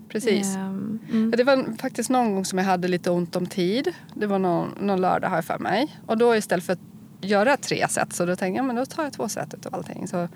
Precis. 0.09 0.55
Ehm, 0.55 0.99
mm. 1.11 1.31
Det 1.37 1.43
var 1.43 1.77
faktiskt 1.77 2.09
någon 2.09 2.33
gång 2.35 2.45
som 2.45 2.59
jag 2.59 2.65
hade 2.65 2.87
lite 2.87 3.11
ont 3.11 3.35
om 3.35 3.45
tid. 3.45 3.93
Det 4.13 4.27
var 4.27 4.39
någon, 4.39 4.69
någon 4.79 5.01
lördag 5.01 5.29
har 5.29 5.35
jag 5.37 5.45
för 5.45 5.59
mig. 5.59 5.99
Och 6.05 6.17
då 6.17 6.35
istället 6.35 6.65
för 6.65 6.73
att 6.73 6.79
göra 7.21 7.57
tre 7.57 7.87
set 7.89 8.13
så 8.13 8.25
då 8.25 8.35
tänkte 8.35 8.57
jag 8.57 8.65
men 8.65 8.75
då 8.75 8.85
tar 8.85 9.03
jag 9.03 9.13
två 9.13 9.27
set 9.29 9.53
utav 9.53 9.75
allting. 9.75 10.07
Så 10.07 10.17
ja. 10.17 10.27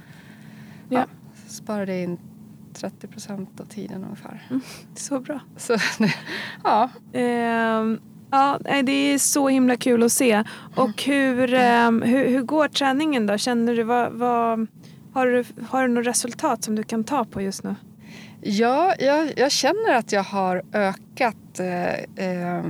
Ja. 0.89 1.05
sparade 1.47 2.01
in 2.01 2.17
30 2.73 3.07
procent 3.07 3.59
av 3.59 3.65
tiden 3.65 4.03
ungefär. 4.03 4.47
Så 4.95 5.19
bra. 5.19 5.39
Så 5.57 5.77
ja, 6.63 6.89
Ehm, 7.13 7.99
ja, 8.31 8.59
det 8.83 8.91
är 8.91 9.17
så 9.17 9.47
himla 9.47 9.77
kul 9.77 10.03
att 10.03 10.11
se. 10.11 10.43
Och 10.75 11.03
hur, 11.03 11.53
ehm, 11.53 12.01
hur, 12.01 12.27
hur 12.29 12.41
går 12.41 12.67
träningen 12.67 13.25
då? 13.25 13.37
Känner 13.37 13.75
du 13.75 13.83
vad, 13.83 14.11
vad, 14.11 14.67
har, 15.13 15.27
du, 15.27 15.43
har 15.67 15.87
du 15.87 15.93
något 15.93 16.07
resultat 16.07 16.63
som 16.63 16.75
du 16.75 16.83
kan 16.83 17.03
ta 17.03 17.25
på 17.25 17.41
just 17.41 17.63
nu? 17.63 17.75
Ja, 18.41 18.93
jag, 18.99 19.33
jag 19.37 19.51
känner 19.51 19.95
att 19.95 20.11
jag 20.11 20.23
har 20.23 20.63
ökat 20.73 21.59
eh, 21.59 22.27
eh, 22.27 22.63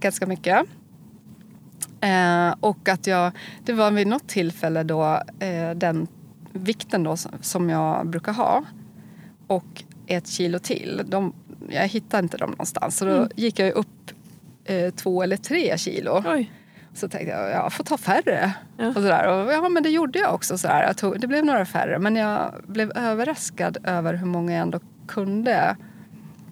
ganska 0.00 0.26
mycket. 0.26 0.66
Eh, 2.00 2.54
och 2.60 2.88
att 2.88 3.06
jag, 3.06 3.32
det 3.64 3.72
var 3.72 3.90
vid 3.90 4.06
något 4.06 4.28
tillfälle 4.28 4.82
då 4.82 5.22
eh, 5.38 5.70
den 5.74 6.06
vikten 6.52 7.02
då 7.02 7.16
som, 7.16 7.32
som 7.40 7.70
jag 7.70 8.06
brukar 8.06 8.32
ha 8.32 8.64
och 9.52 9.84
ett 10.06 10.26
kilo 10.28 10.58
till. 10.58 11.02
De, 11.06 11.32
jag 11.68 11.88
hittade 11.88 12.22
inte 12.22 12.36
dem 12.36 12.50
någonstans 12.50 12.96
så 12.98 13.04
då 13.04 13.10
Mm. 13.14 13.28
gick 13.36 13.58
jag 13.58 13.72
upp 13.72 14.10
eh, 14.64 14.90
två 14.94 15.22
eller 15.22 15.36
tre 15.36 15.78
kilo. 15.78 16.22
Oj. 16.26 16.52
Så 16.94 17.08
tänkte 17.08 17.30
jag, 17.30 17.50
jag 17.50 17.72
får 17.72 17.84
ta 17.84 17.96
färre. 17.98 18.52
Ja. 18.76 18.88
Och 18.88 18.94
sådär. 18.94 19.28
Och 19.28 19.52
ja, 19.52 19.68
men 19.68 19.82
det 19.82 19.90
gjorde 19.90 20.18
jag 20.18 20.34
också. 20.34 20.58
Sådär. 20.58 20.82
Jag 20.82 20.96
tog, 20.96 21.20
det 21.20 21.26
blev 21.26 21.44
några 21.44 21.64
färre. 21.66 21.98
Men 21.98 22.16
jag 22.16 22.54
blev 22.66 22.92
överraskad 22.94 23.78
över 23.84 24.14
hur 24.14 24.26
många 24.26 24.52
jag 24.52 24.62
ändå 24.62 24.80
kunde 25.08 25.76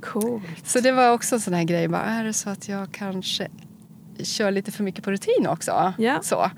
Coolt. 0.00 0.66
Så 0.68 0.80
det 0.80 0.92
var 0.92 1.12
också 1.12 1.34
en 1.34 1.40
sån 1.40 1.54
här 1.54 1.64
grej. 1.64 1.88
Bara, 1.88 2.04
är 2.04 2.24
det 2.24 2.32
så 2.32 2.50
att 2.50 2.68
jag 2.68 2.92
kanske 2.92 3.48
kör 4.22 4.50
lite 4.50 4.72
för 4.72 4.84
mycket 4.84 5.04
på 5.04 5.10
rutin 5.10 5.46
också? 5.46 5.92
Ja. 5.98 6.18
Så. 6.22 6.50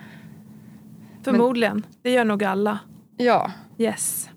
Förmodligen. 1.22 1.86
Det 2.02 2.10
gör 2.10 2.24
nog 2.24 2.44
alla. 2.44 2.78
Ja. 3.16 3.50
Yes. 3.78 4.30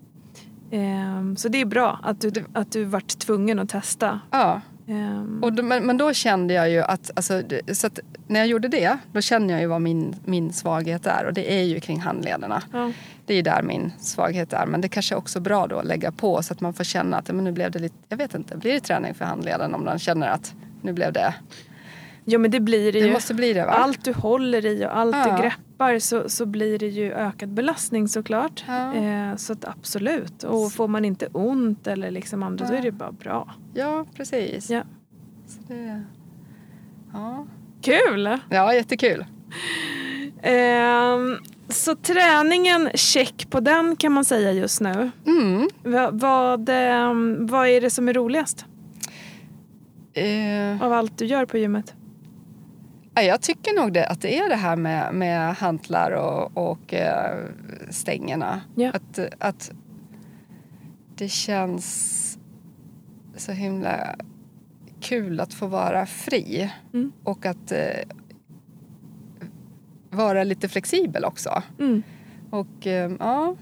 Ehm, 0.70 1.36
så 1.36 1.48
det 1.48 1.60
är 1.60 1.64
bra 1.64 2.00
att 2.02 2.20
du, 2.20 2.32
att 2.52 2.72
du 2.72 2.84
vart 2.84 3.18
tvungen 3.18 3.58
att 3.58 3.68
testa. 3.68 4.20
ja. 4.30 4.60
Ehm, 4.88 5.40
Och 5.42 5.52
då, 5.52 5.62
men, 5.62 5.86
men 5.86 5.96
då 5.96 6.12
kände 6.12 6.54
jag 6.54 6.70
ju 6.70 6.82
att, 6.82 7.10
alltså, 7.16 7.42
så 7.72 7.86
att 7.86 7.98
när 8.28 8.40
jag 8.40 8.46
gjorde 8.48 8.68
det, 8.68 8.98
då 9.12 9.20
känner 9.20 9.54
jag 9.54 9.60
ju 9.60 9.66
vad 9.66 9.80
min, 9.80 10.16
min 10.24 10.52
svaghet 10.52 11.06
är. 11.06 11.24
Och 11.26 11.32
det 11.34 11.52
är 11.60 11.62
ju 11.64 11.80
kring 11.80 12.00
handlederna. 12.00 12.62
ja. 12.72 12.92
Det 13.26 13.34
är 13.34 13.42
där 13.42 13.62
min 13.62 13.92
svaghet 13.98 14.52
är. 14.52 14.66
Men 14.66 14.80
det 14.80 14.88
kanske 14.88 15.14
är 15.14 15.18
också 15.18 15.40
bra 15.40 15.66
då 15.66 15.78
att 15.78 15.84
lägga 15.86 16.12
på 16.12 16.42
så 16.42 16.52
att 16.52 16.60
man 16.60 16.74
får 16.74 16.84
känna 16.84 17.16
att 17.16 17.26
men 17.28 17.44
nu 17.44 17.52
blev 17.52 17.70
det 17.70 17.78
lite, 17.78 17.94
jag 18.08 18.16
vet 18.16 18.34
inte, 18.34 18.56
blir 18.56 18.72
det 18.72 18.80
träning 18.80 19.14
för 19.14 19.24
handleden 19.24 19.74
om 19.74 19.84
man 19.84 19.98
känner 19.98 20.28
att 20.28 20.54
nu 20.82 20.92
blev 20.92 21.12
det, 21.12 21.34
ja 22.24 22.38
men 22.38 22.50
det 22.50 22.60
blir 22.60 22.92
det 22.92 23.00
det 23.00 23.06
ju. 23.06 23.12
måste 23.12 23.34
bli 23.34 23.52
det 23.52 23.64
va? 23.64 23.70
Allt 23.72 24.04
du 24.04 24.12
håller 24.12 24.66
i 24.66 24.86
och 24.86 24.96
allt 24.96 25.16
Ja. 25.16 25.24
du 25.36 25.42
greppar 25.42 25.60
så, 25.98 26.28
så 26.28 26.46
blir 26.46 26.78
det 26.78 26.88
ju 26.88 27.12
ökad 27.12 27.48
belastning 27.48 28.08
såklart. 28.08 28.64
Ja. 28.68 28.94
Eh, 28.94 29.36
så 29.36 29.52
att 29.52 29.64
absolut. 29.64 30.42
Och 30.44 30.72
får 30.72 30.88
man 30.88 31.04
inte 31.04 31.26
ont 31.26 31.86
eller 31.86 32.10
liksom 32.10 32.42
andra 32.42 32.66
Ja. 32.70 32.74
är 32.78 32.82
det 32.82 32.92
bara 32.92 33.12
bra. 33.12 33.54
Ja, 33.74 34.04
precis. 34.14 34.70
Ja. 34.70 34.82
Så 35.46 35.58
det, 35.68 36.04
ja. 37.12 37.46
Kul! 37.82 38.38
ja, 38.50 38.74
jättekul. 38.74 39.24
Ehm, 40.42 41.36
så 41.68 41.94
träningen, 41.94 42.90
check 42.94 43.50
på 43.50 43.60
den 43.60 43.96
kan 43.96 44.12
man 44.12 44.24
säga 44.24 44.52
just 44.52 44.80
nu. 44.80 45.10
Mm. 45.26 45.68
Va, 45.84 46.08
vad, 46.12 46.68
ehm, 46.72 47.46
vad 47.46 47.68
är 47.68 47.80
det 47.80 47.90
som 47.90 48.08
är 48.08 48.12
roligast 48.12 48.64
Eh, 50.12 50.82
av 50.82 50.92
allt 50.92 51.18
du 51.18 51.26
gör 51.26 51.44
på 51.44 51.58
gymmet? 51.58 51.94
Ja, 53.16 53.22
jag 53.22 53.42
tycker 53.42 53.80
nog 53.80 53.92
det, 53.92 54.06
att 54.06 54.20
det 54.20 54.38
är 54.38 54.48
det 54.48 54.56
här 54.56 54.76
med, 54.76 55.14
med 55.14 55.54
hantlar 55.54 56.10
och, 56.10 56.70
och 56.70 56.94
eh, 56.94 57.44
stängerna. 57.90 58.60
Ja. 58.74 58.90
Att, 58.90 59.18
att 59.38 59.70
det 61.14 61.28
känns 61.28 62.38
så 63.36 63.52
himla 63.52 64.16
kul 65.00 65.40
att 65.40 65.54
få 65.54 65.66
vara 65.66 66.06
fri. 66.06 66.72
Mm. 66.94 67.12
Och 67.24 67.46
att 67.46 67.72
eh, 67.72 68.08
vara 70.10 70.44
lite 70.44 70.68
flexibel 70.68 71.24
också. 71.24 71.62
Mm. 71.78 72.02
Och 72.50 72.86
eh, 72.86 73.12
ja, 73.18 73.56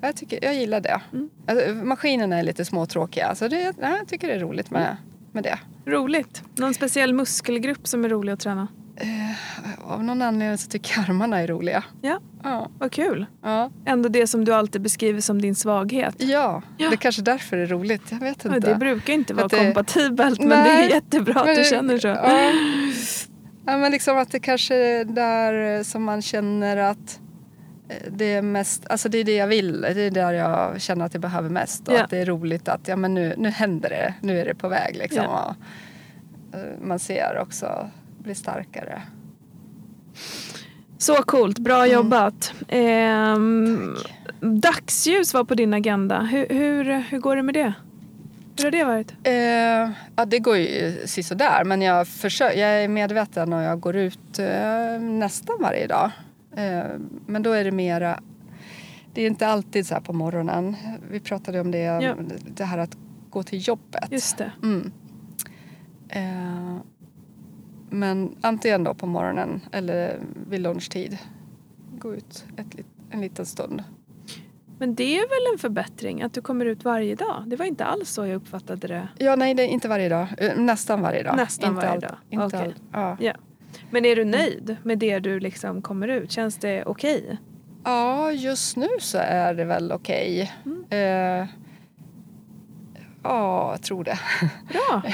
jag, 0.00 0.16
tycker, 0.16 0.44
jag 0.44 0.54
gillar 0.54 0.80
det. 0.80 1.00
Mm. 1.12 1.30
Alltså, 1.46 1.74
maskinerna 1.74 2.38
är 2.38 2.42
lite 2.42 2.64
småtråkiga 2.64 3.34
så 3.34 3.48
det, 3.48 3.74
ja, 3.80 3.96
jag 3.96 4.08
tycker 4.08 4.28
det 4.28 4.34
är 4.34 4.38
roligt 4.38 4.70
med, 4.70 4.96
med 5.32 5.42
det. 5.44 5.58
Roligt. 5.86 6.42
Någon 6.56 6.74
speciell 6.74 7.14
muskelgrupp 7.14 7.86
som 7.88 8.04
är 8.04 8.08
rolig 8.08 8.32
att 8.32 8.40
träna? 8.40 8.68
Av 9.84 10.04
någon 10.04 10.22
anledning 10.22 10.58
så 10.58 10.70
tycker 10.70 10.94
jag 10.96 11.04
armarna 11.08 11.40
är 11.40 11.46
roliga. 11.46 11.84
Ja, 12.02 12.20
Ja, 12.42 12.70
vad 12.78 12.92
kul. 12.92 13.26
ja. 13.42 13.70
Ändå 13.84 14.08
det 14.08 14.26
som 14.26 14.44
du 14.44 14.52
alltid 14.54 14.82
beskriver 14.82 15.20
som 15.20 15.40
din 15.42 15.54
svaghet. 15.54 16.14
ja. 16.18 16.62
Ja. 16.76 16.88
det 16.88 16.94
är 16.94 16.96
kanske 16.96 17.22
därför 17.22 17.56
det 17.56 17.62
är 17.62 17.66
roligt. 17.66 18.02
Jag 18.10 18.18
vet 18.18 18.44
Ja, 18.44 18.54
inte. 18.56 18.68
det 18.72 18.76
brukar 18.76 19.12
inte 19.12 19.34
vara 19.34 19.48
det- 19.48 19.56
kompatibelt 19.58 20.38
men 20.40 20.48
Nej. 20.48 20.64
det 20.64 20.84
är 20.84 20.94
jättebra 20.94 21.40
att 21.40 21.46
Men 21.46 21.56
du 21.56 21.64
känner 21.64 21.98
så. 21.98 22.08
Ja. 22.08 22.52
ja, 23.66 23.76
men 23.78 23.92
liksom 23.92 24.18
att 24.18 24.30
det 24.30 24.40
kanske 24.40 24.74
är 24.74 25.04
där 25.04 25.82
som 25.82 26.04
man 26.04 26.22
känner 26.22 26.76
att 26.76 27.20
det 28.10 28.24
är 28.24 28.42
mest, 28.42 28.86
alltså 28.90 29.08
det 29.08 29.18
är 29.18 29.24
det 29.24 29.34
jag 29.36 29.46
vill. 29.46 29.80
Det 29.80 30.00
är 30.02 30.10
där 30.10 30.32
jag 30.32 30.80
känner 30.80 31.04
att 31.04 31.14
jag 31.14 31.20
behöver 31.20 31.48
mest 31.50 31.88
och 31.88 31.94
Ja. 31.94 32.04
att 32.04 32.10
det 32.10 32.18
är 32.18 32.26
roligt 32.26 32.68
att 32.68 32.88
ja, 32.88 32.96
men 32.96 33.14
nu, 33.14 33.34
nu 33.38 33.48
händer 33.50 33.88
det. 33.88 34.14
Nu 34.20 34.40
är 34.40 34.44
det 34.44 34.54
på 34.54 34.68
väg 34.68 34.96
liksom. 34.96 35.22
Ja. 35.24 35.54
Och, 36.52 36.58
eh, 36.58 36.64
man 36.82 36.98
ser 36.98 37.38
också 37.38 37.90
bli 38.18 38.34
starkare. 38.34 39.02
Så 40.98 41.14
coolt, 41.14 41.58
bra 41.58 41.78
Mm. 41.78 41.92
jobbat. 41.92 42.52
Ehm, 42.68 43.96
dagsljus 44.40 45.34
var 45.34 45.44
på 45.44 45.54
din 45.54 45.74
agenda. 45.74 46.20
Hur, 46.20 46.46
hur, 46.48 46.84
hur 47.10 47.18
går 47.18 47.36
det 47.36 47.42
med 47.42 47.54
det? 47.54 47.72
Hur 48.56 48.64
har 48.64 48.70
det 48.70 48.84
varit? 48.84 49.14
Eh, 49.22 49.90
ja, 50.16 50.24
det 50.26 50.38
går 50.38 50.56
ju 50.56 50.96
sisådär 51.06 51.64
men 51.64 51.82
jag, 51.82 52.08
försöker, 52.08 52.58
jag 52.60 52.70
är 52.84 52.88
medveten 52.88 53.52
och 53.52 53.62
jag 53.62 53.80
går 53.80 53.96
ut 53.96 54.38
eh, 54.38 55.00
nästan 55.00 55.56
varje 55.60 55.86
dag. 55.86 56.10
Eh, 56.56 56.84
men 57.26 57.42
då 57.42 57.52
är 57.52 57.64
det 57.64 57.72
mera, 57.72 58.20
det 59.14 59.22
är 59.22 59.26
inte 59.26 59.46
alltid 59.46 59.86
så 59.86 59.94
här 59.94 60.00
på 60.00 60.12
morgonen. 60.12 60.76
Vi 61.10 61.20
pratade 61.20 61.60
om 61.60 61.70
det, 61.70 61.78
Ja. 61.78 62.14
det 62.56 62.64
här 62.64 62.78
att 62.78 62.96
gå 63.30 63.42
till 63.42 63.68
jobbet. 63.68 64.04
Just 64.12 64.38
det. 64.38 64.52
Mm. 64.62 64.92
Eh, 66.08 66.76
men 67.90 68.36
antingen 68.40 68.84
då 68.84 68.94
på 68.94 69.06
morgonen 69.06 69.60
eller 69.72 70.20
vid 70.50 70.60
lunchtid. 70.60 71.18
Gå 71.98 72.14
ut 72.14 72.44
ett, 72.56 72.66
en 73.10 73.20
liten 73.20 73.46
stund. 73.46 73.84
Men 74.78 74.94
det 74.94 75.18
är 75.18 75.20
väl 75.20 75.54
en 75.54 75.58
förbättring 75.58 76.22
att 76.22 76.32
du 76.32 76.40
kommer 76.42 76.64
ut 76.66 76.84
varje 76.84 77.14
dag? 77.14 77.42
Det 77.46 77.56
var 77.56 77.66
inte 77.66 77.84
alls 77.84 78.10
så 78.10 78.26
jag 78.26 78.34
uppfattade 78.36 78.86
det. 78.88 79.08
Ja, 79.18 79.36
nej, 79.36 79.54
det 79.54 79.66
inte 79.66 79.88
varje 79.88 80.08
dag. 80.08 80.26
Eh, 80.38 80.56
Nästan 80.58 81.00
varje 81.02 81.22
dag. 81.22 81.36
Nästan 81.36 81.68
inte 81.70 81.86
varje 81.86 81.92
allt- 81.92 82.00
dag. 82.08 82.16
Inte 82.30 82.46
Okej. 82.46 82.60
all, 82.60 82.74
ja. 82.92 83.16
Ja. 83.20 83.32
Men 83.90 84.04
är 84.04 84.16
du 84.16 84.24
nöjd 84.24 84.76
med 84.82 84.98
det 84.98 85.18
du 85.18 85.40
liksom 85.40 85.82
kommer 85.82 86.08
ut? 86.08 86.30
Känns 86.30 86.56
det 86.56 86.84
okej? 86.84 87.38
Ja, 87.84 88.32
just 88.32 88.76
nu 88.76 88.88
så 89.00 89.18
är 89.18 89.54
det 89.54 89.64
väl 89.64 89.92
okej. 89.92 90.52
Mm. 90.64 90.84
Eh, 90.90 91.48
ja, 93.22 93.70
jag 93.70 93.82
tror 93.82 94.04
det. 94.04 94.18
Bra. 94.72 95.02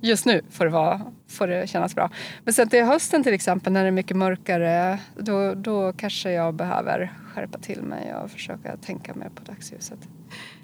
Just 0.00 0.26
nu 0.26 0.42
får 0.50 0.64
det, 0.64 0.70
vara, 0.70 1.00
får 1.28 1.46
det 1.46 1.66
kännas 1.66 1.94
bra. 1.94 2.10
Men 2.44 2.54
sen 2.54 2.68
till 2.68 2.84
hösten 2.84 3.22
till 3.22 3.34
exempel 3.34 3.72
när 3.72 3.82
det 3.82 3.88
är 3.88 3.92
mycket 3.92 4.16
mörkare 4.16 4.98
då, 5.16 5.54
då 5.54 5.92
kanske 5.92 6.32
jag 6.32 6.54
behöver 6.54 7.12
skärpa 7.34 7.58
till 7.58 7.82
mig 7.82 8.14
och 8.14 8.30
försöka 8.30 8.76
tänka 8.76 9.14
mer 9.14 9.28
på 9.28 9.42
dagsljuset. 9.52 9.98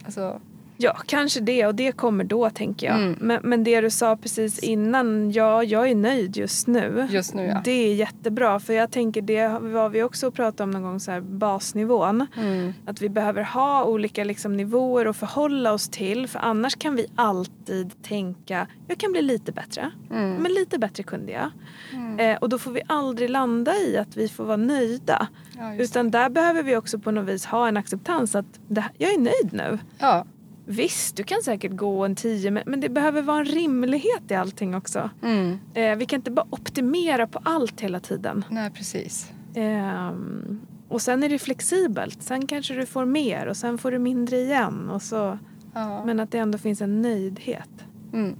Alltså, 0.04 0.40
Ja, 0.82 0.96
kanske 1.06 1.40
det 1.40 1.66
och 1.66 1.74
det 1.74 1.92
kommer 1.92 2.24
då 2.24 2.50
tänker 2.50 2.86
jag. 2.86 2.96
Mm. 2.96 3.16
Men, 3.20 3.40
men 3.42 3.64
det 3.64 3.80
du 3.80 3.90
sa 3.90 4.16
precis 4.16 4.58
innan, 4.58 5.30
ja, 5.32 5.62
jag 5.64 5.90
är 5.90 5.94
nöjd 5.94 6.36
just 6.36 6.66
nu. 6.66 7.06
just 7.10 7.34
nu 7.34 7.44
ja. 7.46 7.60
Det 7.64 7.70
är 7.70 7.94
jättebra 7.94 8.60
för 8.60 8.72
jag 8.72 8.90
tänker 8.90 9.22
det 9.22 9.48
var 9.48 9.88
vi 9.88 10.02
också 10.02 10.30
pratat 10.30 10.60
om 10.60 10.70
någon 10.70 10.82
gång 10.82 11.00
så 11.00 11.10
här 11.10 11.20
basnivån. 11.20 12.26
Mm, 12.36 12.72
Att 12.86 13.02
vi 13.02 13.08
behöver 13.08 13.42
ha 13.42 13.84
olika 13.84 14.24
liksom, 14.24 14.56
nivåer 14.56 15.06
att 15.06 15.16
förhålla 15.16 15.72
oss 15.72 15.88
till 15.88 16.26
för 16.28 16.38
annars 16.38 16.76
kan 16.76 16.96
vi 16.96 17.06
alltid 17.14 18.02
tänka 18.02 18.66
jag 18.88 18.98
kan 18.98 19.12
bli 19.12 19.22
lite 19.22 19.52
bättre. 19.52 19.90
mm, 20.10 20.34
Men 20.36 20.52
lite 20.52 20.78
bättre 20.78 21.02
kunde 21.02 21.32
jag. 21.32 21.50
mm. 21.92 22.18
Eh, 22.20 22.36
och 22.38 22.48
då 22.48 22.58
får 22.58 22.70
vi 22.70 22.80
aldrig 22.86 23.30
landa 23.30 23.74
i 23.76 23.96
att 23.98 24.16
vi 24.16 24.28
får 24.28 24.44
vara 24.44 24.56
nöjda. 24.56 25.26
Ja, 25.58 25.74
Utan 25.74 26.10
där 26.10 26.28
behöver 26.30 26.62
vi 26.62 26.76
också 26.76 26.98
på 26.98 27.10
något 27.10 27.28
vis 27.28 27.46
ha 27.46 27.68
en 27.68 27.76
acceptans 27.76 28.34
att 28.34 28.46
det, 28.68 28.84
jag 28.98 29.12
är 29.14 29.18
nöjd 29.18 29.52
nu. 29.52 29.78
Ja, 29.98 30.24
Visst, 30.70 31.16
du 31.16 31.22
kan 31.22 31.42
säkert 31.44 31.72
gå 31.72 32.04
en 32.04 32.16
tio 32.16 32.50
men, 32.50 32.80
det 32.80 32.88
behöver 32.88 33.22
vara 33.22 33.38
en 33.38 33.44
rimlighet 33.44 34.30
i 34.30 34.34
allting 34.34 34.74
också. 34.74 35.10
mm. 35.22 35.58
Eh, 35.74 35.96
vi 35.96 36.06
kan 36.06 36.16
inte 36.18 36.30
bara 36.30 36.46
optimera 36.50 37.26
på 37.26 37.40
allt 37.42 37.80
hela 37.80 38.00
tiden. 38.00 38.44
Nej, 38.50 38.70
precis. 38.70 39.32
Ehm, 39.54 40.60
och 40.88 41.02
sen 41.02 41.22
är 41.22 41.28
det 41.28 41.38
flexibelt. 41.38 42.22
Sen 42.22 42.46
kanske 42.46 42.74
du 42.74 42.86
får 42.86 43.04
mer 43.04 43.46
och 43.46 43.56
sen 43.56 43.78
får 43.78 43.90
du 43.90 43.98
mindre 43.98 44.36
igen. 44.36 44.90
Och 44.90 45.02
så, 45.02 45.38
Ja. 45.74 46.04
men 46.04 46.20
att 46.20 46.30
det 46.30 46.38
ändå 46.38 46.58
finns 46.58 46.80
en 46.80 47.02
nöjdhet. 47.02 47.84
Mm, 48.12 48.36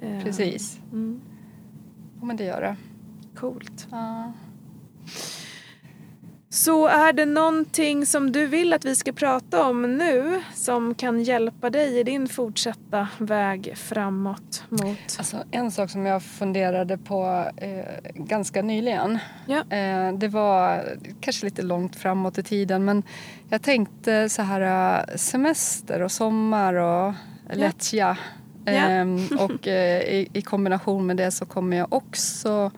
Ehm, 0.00 0.22
precis. 0.24 0.78
Mm, 0.92 1.20
Ja, 2.20 2.26
men 2.26 2.36
det 2.36 2.44
gör 2.44 2.60
det. 2.60 2.76
coolt. 3.36 3.88
Ja. 3.90 4.32
Så 6.52 6.86
är 6.86 7.12
det 7.12 7.26
någonting 7.26 8.06
som 8.06 8.32
du 8.32 8.46
vill 8.46 8.72
att 8.72 8.84
vi 8.84 8.96
ska 8.96 9.12
prata 9.12 9.64
om 9.66 9.96
nu 9.96 10.42
som 10.54 10.94
kan 10.94 11.22
hjälpa 11.22 11.70
dig 11.70 11.98
i 11.98 12.02
din 12.02 12.28
fortsatta 12.28 13.08
väg 13.18 13.72
framåt 13.76 14.64
mot... 14.68 15.16
Alltså, 15.18 15.36
en 15.50 15.70
sak 15.70 15.90
som 15.90 16.06
jag 16.06 16.22
funderade 16.22 16.98
på 16.98 17.50
eh, 17.56 18.12
ganska 18.14 18.62
nyligen. 18.62 19.18
Ja. 19.46 19.76
Eh, 19.76 20.12
det 20.12 20.28
var 20.28 20.84
kanske 21.20 21.46
lite 21.46 21.62
långt 21.62 21.96
framåt 21.96 22.38
i 22.38 22.42
tiden 22.42 22.84
men 22.84 23.02
jag 23.48 23.62
tänkte 23.62 24.28
så 24.28 24.42
här 24.42 24.60
eh, 25.08 25.16
semester 25.16 26.02
och 26.02 26.12
sommar 26.12 26.74
och 26.74 27.14
lättja. 27.52 28.16
Ja. 28.64 28.72
Ehm, 28.72 29.26
och 29.38 29.68
eh, 29.68 30.02
i, 30.02 30.28
i 30.32 30.42
kombination 30.42 31.06
med 31.06 31.16
det 31.16 31.30
så 31.30 31.46
kommer 31.46 31.76
jag 31.76 31.92
också 31.92 32.70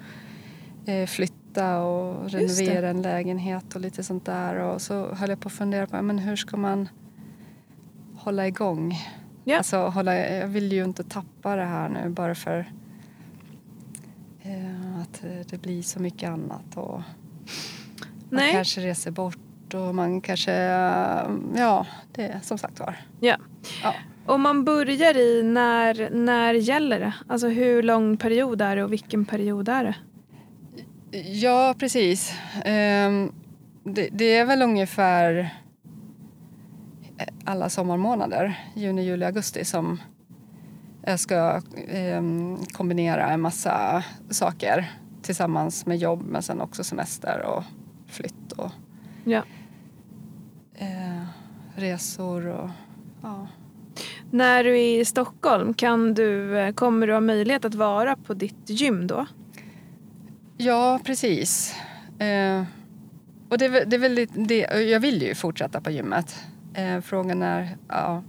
eh, 0.87 1.07
flytta 1.53 1.83
och 1.83 2.31
renovera 2.31 2.89
en 2.89 3.03
lägenhet 3.03 3.75
och 3.75 3.81
lite 3.81 4.03
sånt 4.03 4.27
där. 4.27 4.57
Och 4.57 4.83
så 4.83 5.15
höll 5.15 5.31
jag 5.31 5.41
på 5.41 5.49
att 5.49 5.55
fundera 5.55 5.87
på 5.87 6.03
men 6.03 6.19
hur 6.19 6.37
ska 6.37 6.57
man 6.57 6.89
hålla 8.17 8.47
igång? 8.47 8.95
Ja. 9.45 9.57
Alltså, 9.57 9.77
hålla, 9.77 10.15
jag 10.15 10.49
vill 10.49 10.73
ju 10.73 10.85
inte 10.85 11.05
tappa 11.05 11.57
det 11.57 11.65
här 11.65 11.89
nu 11.89 12.09
bara 12.09 12.35
för 12.35 12.73
eh, 14.43 15.01
att 15.01 15.23
det 15.51 15.63
blir 15.63 15.83
så 15.83 16.01
mycket 16.01 16.31
annat. 16.31 16.77
Och 16.77 17.03
man 18.31 18.41
Nej. 18.41 18.53
kanske 18.53 18.81
reser 18.81 19.11
bort 19.11 19.75
och 19.75 19.95
man 19.95 20.21
kanske, 20.21 20.53
eh, 20.53 21.31
ja, 21.57 21.87
det 22.13 22.41
som 22.43 22.59
sagt 22.59 22.81
var. 22.81 22.97
Ja. 23.21 23.37
Ja. 23.83 23.95
Om 24.27 24.43
man 24.43 24.65
börjar 24.65 25.17
i 25.17 25.43
när, 25.43 26.11
när 26.11 26.55
gäller 26.55 27.01
det? 27.01 27.15
Alltså 27.27 27.49
hur 27.49 27.83
lång 27.83 28.17
period 28.17 28.63
är 28.63 28.77
det 28.77 28.85
och 28.85 28.93
vilken 28.93 29.25
period 29.25 29.69
är 29.69 29.85
det? 29.85 29.95
Ja, 31.21 31.75
precis. 31.79 32.33
Ehm, 32.65 33.33
det, 33.85 34.09
det 34.13 34.37
är 34.37 34.45
väl 34.45 34.63
ungefär 34.63 35.55
alla 37.45 37.69
sommarmånader, 37.69 38.61
juni, 38.75 39.03
juli, 39.05 39.25
augusti 39.25 39.65
som 39.65 40.01
jag 41.05 41.21
ska 41.21 41.61
ehm, 41.89 42.59
kombinera 42.73 43.31
en 43.31 43.41
massa 43.41 44.05
saker 44.31 44.91
tillsammans 45.23 45.87
med 45.87 45.97
jobb 45.99 46.23
men 46.27 46.43
sen 46.43 46.61
också 46.61 46.85
semester 46.85 47.43
och 47.47 47.63
flytt 48.07 48.53
och 48.53 48.71
Ja. 49.25 49.43
eh, 50.75 51.23
resor 51.77 52.47
och 52.47 52.71
ja. 53.23 53.47
När 54.31 54.65
du 54.65 54.71
är 54.81 55.01
i 55.01 55.05
Stockholm, 55.05 55.75
kan 55.75 56.15
du, 56.15 56.59
eh, 56.59 56.73
kommer 56.75 57.07
du 57.07 57.13
ha 57.13 57.21
möjlighet 57.21 57.65
att 57.65 57.75
vara 57.75 58.17
på 58.17 58.35
ditt 58.35 58.71
gym 58.71 59.07
då? 59.07 59.27
Ja, 60.65 61.01
precis. 61.05 61.75
Eh, 62.19 62.65
och 63.49 63.59
det, 63.59 63.65
är 63.65 63.85
det 63.85 63.97
är 63.97 64.01
väl 64.01 64.13
lite 64.13 64.41
det, 64.41 64.59
jag 64.91 65.01
vill 65.01 65.23
ju 65.23 65.35
fortsätta 65.35 65.81
på 65.81 65.91
gymmet. 65.91 66.45
Eh, 66.75 67.01
frågan 67.01 67.43
är 67.43 67.77
ja, 67.89 68.23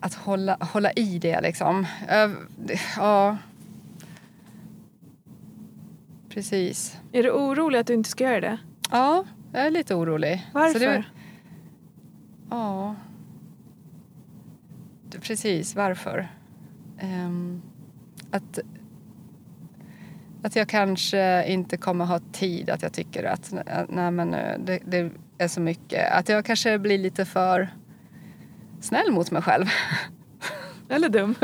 att 0.00 0.14
hålla, 0.14 0.56
hålla 0.60 0.92
i 0.92 1.18
det 1.18 1.40
liksom. 1.40 1.86
Eh, 2.08 2.30
det, 2.56 2.80
ja. 2.96 3.36
Precis. 6.28 6.96
Är 7.12 7.22
du 7.22 7.30
orolig 7.30 7.78
att 7.78 7.86
du 7.86 7.94
inte 7.94 8.10
ska 8.10 8.24
göra 8.24 8.40
det? 8.40 8.58
Ja, 8.90 9.24
jag 9.52 9.66
är 9.66 9.70
lite 9.70 9.94
orolig. 9.94 10.46
Varför? 10.52 10.78
Det, 10.78 11.04
ja. 12.50 12.94
Precis, 15.20 15.74
varför? 15.74 16.28
Ehm, 16.98 17.62
att, 18.30 18.58
att 20.42 20.56
jag 20.56 20.68
kanske 20.68 21.44
inte 21.46 21.76
kommer 21.76 22.04
ha 22.04 22.20
tid, 22.32 22.70
att 22.70 22.82
jag 22.82 22.92
tycker 22.92 23.24
att 23.24 23.52
äh, 23.52 23.58
nej, 23.88 24.10
men, 24.10 24.34
eh, 24.34 24.58
det, 24.58 24.78
det 24.86 25.10
är 25.38 25.48
så 25.48 25.60
mycket. 25.60 26.12
Att 26.12 26.28
jag 26.28 26.44
kanske 26.44 26.78
blir 26.78 26.98
lite 26.98 27.24
för 27.24 27.68
snäll 28.80 29.12
mot 29.12 29.30
mig 29.30 29.42
själv. 29.42 29.66
Eller 30.88 31.08
dum? 31.08 31.34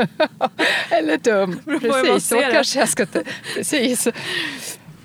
Eller 0.89 1.17
dum. 1.17 1.59
Precis, 1.81 2.27
så 2.27 2.41
kanske 2.51 2.79
jag 2.79 2.89
ska... 2.89 3.05
Precis. 3.55 4.07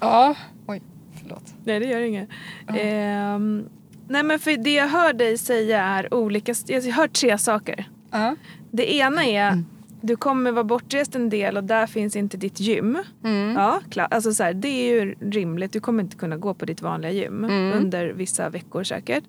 Ja. 0.01 0.35
Oj, 0.67 0.83
förlåt. 1.21 1.55
Nej, 1.65 1.81
det 1.81 1.87
gör 1.87 2.01
inget. 2.01 2.29
Ja. 2.67 2.77
Ehm, 2.77 3.69
nej, 4.09 4.23
men 4.23 4.39
för 4.39 4.57
det 4.57 4.75
jag 4.75 4.89
hör 4.89 5.13
dig 5.13 5.39
säga 5.39 5.83
är 5.83 6.15
olika... 6.15 6.55
Jag 6.67 6.83
har 6.93 7.09
tre 7.09 7.39
saker. 7.39 7.89
Ja. 8.11 8.37
Det 8.71 8.95
ena 8.95 9.25
är 9.25 9.49
Mm. 9.49 9.67
Du 10.01 10.17
kommer 10.17 10.53
vara 10.53 10.65
bortrest 10.65 11.15
en 11.15 11.29
del 11.29 11.57
och 11.57 11.65
där 11.65 11.87
finns 11.87 12.17
inte 12.17 12.37
ditt 12.37 12.61
gym. 12.61 12.99
Mm. 13.25 13.53
Ja, 13.57 13.81
klart. 13.91 14.15
Alltså 14.15 14.33
så 14.35 14.43
här, 14.43 14.55
det 14.55 14.69
är 14.69 14.95
ju 15.05 15.15
rimligt. 15.21 15.73
Du 15.73 15.81
kommer 15.81 16.03
inte 16.03 16.17
kunna 16.17 16.37
gå 16.37 16.55
på 16.55 16.65
ditt 16.65 16.83
vanliga 16.83 17.11
gym 17.13 17.45
Mm. 17.45 17.73
under 17.79 18.07
vissa 18.09 18.49
veckor 18.49 18.83
säkert. 18.85 19.25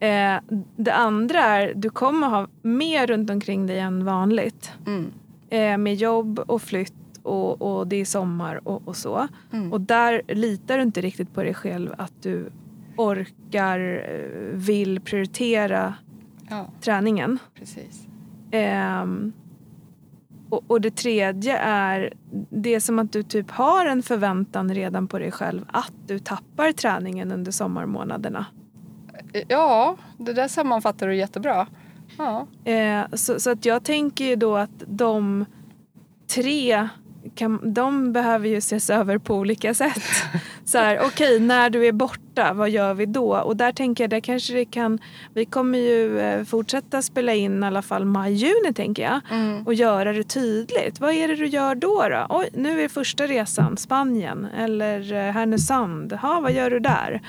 Eh, 0.00 0.34
det 0.76 0.92
andra 0.94 1.38
är 1.40 1.72
du 1.74 1.90
kommer 1.90 2.26
ha 2.28 2.48
mer 2.62 3.06
runt 3.06 3.30
omkring 3.30 3.66
dig 3.66 3.78
än 3.78 4.04
vanligt. 4.04 4.72
Mm. 4.86 5.06
Eh, 5.50 5.78
med 5.78 5.94
jobb 5.94 6.38
och 6.46 6.62
flytt 6.62 6.92
och, 7.22 7.62
och 7.62 7.86
det 7.86 7.96
är 7.96 8.04
sommar 8.04 8.68
och, 8.68 8.88
och 8.88 8.96
så. 8.96 9.28
Mm. 9.52 9.72
Och 9.72 9.80
där 9.80 10.22
litar 10.28 10.76
du 10.76 10.82
inte 10.82 11.00
riktigt 11.00 11.34
på 11.34 11.42
dig 11.42 11.54
själv 11.54 11.94
att 11.98 12.12
du 12.22 12.50
orkar, 12.96 13.78
eh, 14.10 14.56
vill 14.58 15.00
prioritera 15.00 15.94
Ja, 16.50 16.66
träningen. 16.80 17.38
precis. 17.54 18.06
Ehm, 18.50 19.32
och, 20.50 20.64
och 20.66 20.80
det 20.80 20.96
tredje 20.96 21.58
är, 21.58 22.12
det 22.50 22.74
är 22.74 22.80
som 22.80 22.98
att 22.98 23.12
du 23.12 23.22
typ 23.22 23.50
har 23.50 23.86
en 23.86 24.02
förväntan 24.02 24.74
redan 24.74 25.08
på 25.08 25.18
dig 25.18 25.30
själv 25.30 25.64
att 25.72 25.92
du 26.06 26.18
tappar 26.18 26.72
träningen 26.72 27.32
under 27.32 27.52
sommarmånaderna. 27.52 28.46
Ja, 29.48 29.96
det 30.18 30.32
där 30.32 30.48
sammanfattar 30.48 31.08
du 31.08 31.16
jättebra. 31.16 31.66
Ja. 32.18 32.46
Eh, 32.64 33.02
så, 33.12 33.40
så 33.40 33.50
att 33.50 33.64
jag 33.64 33.84
tänker 33.84 34.24
ju 34.24 34.36
då 34.36 34.56
att 34.56 34.84
de 34.86 35.44
tre 36.34 36.88
kan, 37.34 37.72
de 37.74 38.12
behöver 38.12 38.48
ju 38.48 38.56
ses 38.56 38.90
över 38.90 39.18
på 39.18 39.34
olika 39.36 39.74
sätt. 39.74 40.02
Så 40.64 40.78
här, 40.78 41.00
okej, 41.04 41.40
när 41.40 41.70
du 41.70 41.86
är 41.86 41.92
borta, 41.92 42.52
vad 42.52 42.70
gör 42.70 42.94
vi 42.94 43.06
då? 43.06 43.36
Och 43.36 43.56
där 43.56 43.72
tänker 43.72 44.04
jag, 44.04 44.10
där 44.10 44.20
kanske 44.20 44.52
det 44.54 44.64
kan... 44.64 44.98
Vi 45.34 45.44
kommer 45.44 45.78
ju 45.78 46.18
eh, 46.18 46.44
fortsätta 46.44 47.02
spela 47.02 47.34
in 47.34 47.62
i 47.62 47.66
alla 47.66 47.82
fall 47.82 48.04
maj-juni, 48.04 48.72
tänker 48.74 49.02
jag. 49.02 49.20
Mm. 49.30 49.66
Och 49.66 49.74
göra 49.74 50.12
det 50.12 50.22
tydligt. 50.24 51.00
Vad 51.00 51.12
är 51.14 51.28
det 51.28 51.36
du 51.36 51.46
gör 51.46 51.74
då? 51.74 52.08
då? 52.08 52.26
Oj, 52.28 52.48
nu 52.54 52.80
är 52.82 52.88
första 52.88 53.26
resan 53.26 53.76
Spanien 53.76 54.46
eller 54.58 55.12
eh, 55.12 55.32
Härnösand. 55.32 56.12
Ha, 56.12 56.40
vad 56.40 56.52
gör 56.52 56.70
du 56.70 56.78
där? 56.78 57.22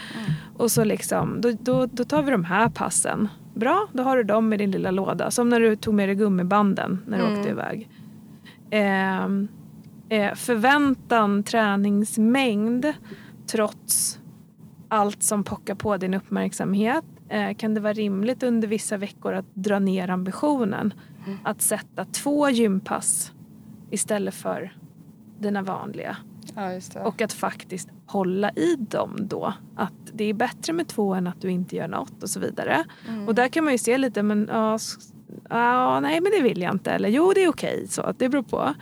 Och 0.58 0.72
så 0.72 0.84
liksom, 0.84 1.42
då, 1.42 1.52
då, 1.52 1.86
då 1.86 2.04
tar 2.04 2.22
vi 2.24 2.32
de 2.32 2.44
här 2.46 2.70
passen. 2.70 3.28
Bra, 3.54 3.88
då 3.94 4.04
har 4.04 4.18
du 4.18 4.24
dem 4.24 4.54
i 4.54 4.58
din 4.58 4.72
lilla 4.72 4.92
låda. 4.92 5.32
Som 5.32 5.50
när 5.50 5.60
du 5.60 5.76
tog 5.76 5.94
med 5.94 6.10
dig 6.10 6.16
gummibanden 6.16 7.04
när 7.08 7.18
du 7.18 7.24
Mm. 7.24 7.38
åkte 7.40 7.50
iväg. 7.50 7.90
Ehm, 8.72 9.48
eh, 10.12 10.34
förväntan, 10.34 11.44
träningsmängd 11.44 12.94
trots 13.48 14.20
allt 14.88 15.24
som 15.24 15.44
pockar 15.44 15.76
på 15.76 15.98
din 15.98 16.14
uppmärksamhet. 16.14 17.06
Eh, 17.30 17.54
kan 17.54 17.74
det 17.74 17.80
vara 17.82 17.94
rimligt 17.94 18.44
under 18.44 18.68
vissa 18.68 18.98
veckor 18.98 19.34
att 19.34 19.46
dra 19.54 19.80
ner 19.80 20.10
ambitionen? 20.10 20.94
Att 21.44 21.62
sätta 21.62 22.06
två 22.06 22.50
gympass 22.50 23.32
istället 23.90 24.34
för 24.34 24.78
dina 25.40 25.62
vanliga. 25.62 26.18
ja. 26.96 27.08
Och 27.08 27.22
att 27.22 27.34
faktiskt 27.34 27.90
hålla 28.06 28.52
i 28.52 28.76
dem 28.76 29.16
då. 29.20 29.54
Att 29.76 29.94
det 30.14 30.24
är 30.24 30.34
bättre 30.34 30.74
med 30.74 30.88
två 30.88 31.14
än 31.14 31.28
att 31.28 31.42
du 31.42 31.52
inte 31.52 31.76
gör 31.76 31.88
något 31.88 32.24
och 32.24 32.30
så 32.30 32.40
vidare. 32.40 32.84
Mm. 33.08 33.28
Och 33.28 33.36
där 33.36 33.48
kan 33.48 33.64
man 33.64 33.74
ju 33.74 33.78
se 33.78 33.98
lite, 33.98 34.24
men 34.24 34.50
ja, 34.52 34.78
ja, 35.50 36.00
nej 36.00 36.22
men 36.22 36.32
det 36.32 36.42
vill 36.42 36.62
jag 36.62 36.74
inte. 36.74 36.92
Eller 36.92 37.10
jo, 37.10 37.32
det 37.36 37.44
är 37.44 37.50
okej. 37.50 37.88
Så 37.90 38.02
att 38.02 38.20
det 38.20 38.30
beror 38.30 38.44
på. 38.44 38.74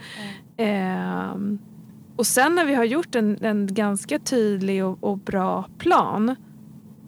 Ehm, 0.60 1.60
och 2.16 2.28
sen 2.28 2.56
när 2.56 2.66
vi 2.66 2.74
har 2.74 2.84
gjort 2.84 3.16
en, 3.16 3.38
en 3.42 3.68
ganska 3.74 4.20
tydlig 4.20 4.86
och, 4.86 5.04
och 5.04 5.18
bra 5.18 5.66
plan. 5.78 6.36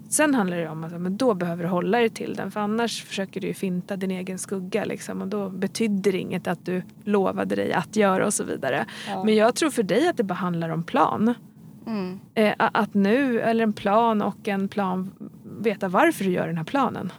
Sen 0.09 0.35
handlar 0.35 0.57
det 0.57 0.69
om 0.69 0.83
att 0.83 1.01
men 1.01 1.17
då 1.17 1.33
behöver 1.33 1.63
du 1.63 1.69
hålla 1.69 1.97
dig 1.97 2.09
till 2.09 2.33
den. 2.33 2.51
För 2.51 2.59
annars 2.59 3.03
försöker 3.03 3.41
du 3.41 3.47
ju 3.47 3.53
finta 3.53 3.95
din 3.95 4.11
egen 4.11 4.37
skugga. 4.37 4.85
Liksom, 4.85 5.21
och 5.21 5.27
då 5.27 5.49
betyder 5.49 6.11
det 6.11 6.17
inget 6.19 6.47
att 6.47 6.65
du 6.65 6.83
lovade 7.03 7.55
dig 7.55 7.73
att 7.73 7.95
göra 7.95 8.25
och 8.25 8.33
så 8.33 8.43
vidare. 8.43 8.85
ja. 9.07 9.23
Men 9.23 9.35
jag 9.35 9.55
tror 9.55 9.69
för 9.69 9.83
dig 9.83 10.07
att 10.07 10.17
det 10.17 10.23
bara 10.23 10.33
handlar 10.33 10.69
om 10.69 10.83
plan. 10.83 11.33
mm. 11.87 12.19
Eh, 12.35 12.53
att 12.57 12.93
nu, 12.93 13.39
eller 13.39 13.63
en 13.63 13.73
plan 13.73 14.21
och 14.21 14.47
en 14.47 14.67
plan, 14.67 15.11
veta 15.59 15.87
varför 15.87 16.23
du 16.23 16.31
gör 16.31 16.47
den 16.47 16.57
här 16.57 16.63
planen. 16.63 17.11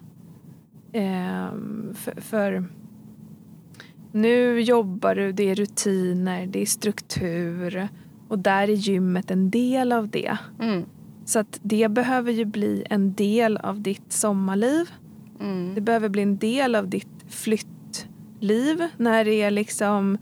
Ehm, 0.93 1.95
för, 1.95 2.21
för 2.21 2.65
nu 4.13 4.61
jobbar 4.61 5.15
du, 5.15 5.33
det 5.33 5.51
är 5.51 5.55
rutiner, 5.55 6.47
det 6.47 6.63
är 6.63 6.67
struktur 6.67 7.89
och 8.29 8.39
där 8.39 8.63
är 8.63 8.73
gymmet 8.73 9.31
en 9.31 9.51
del 9.51 9.93
av 9.93 10.09
det. 10.09 10.37
Mm. 10.61 10.85
Så 11.25 11.39
att 11.39 11.61
det 11.63 11.89
behöver 11.91 12.33
ju 12.33 12.45
bli 12.45 12.85
en 12.91 13.15
del 13.15 13.57
av 13.57 13.81
ditt 13.81 14.13
sommarliv. 14.13 14.91
Mm. 15.41 15.75
Det 15.75 15.81
behöver 15.81 16.09
bli 16.09 16.23
en 16.23 16.39
del 16.39 16.75
av 16.75 16.89
ditt 16.89 17.25
flyttliv 17.29 18.89
när 18.97 19.25
det 19.25 19.43
är 19.43 19.51
liksom 19.51 20.19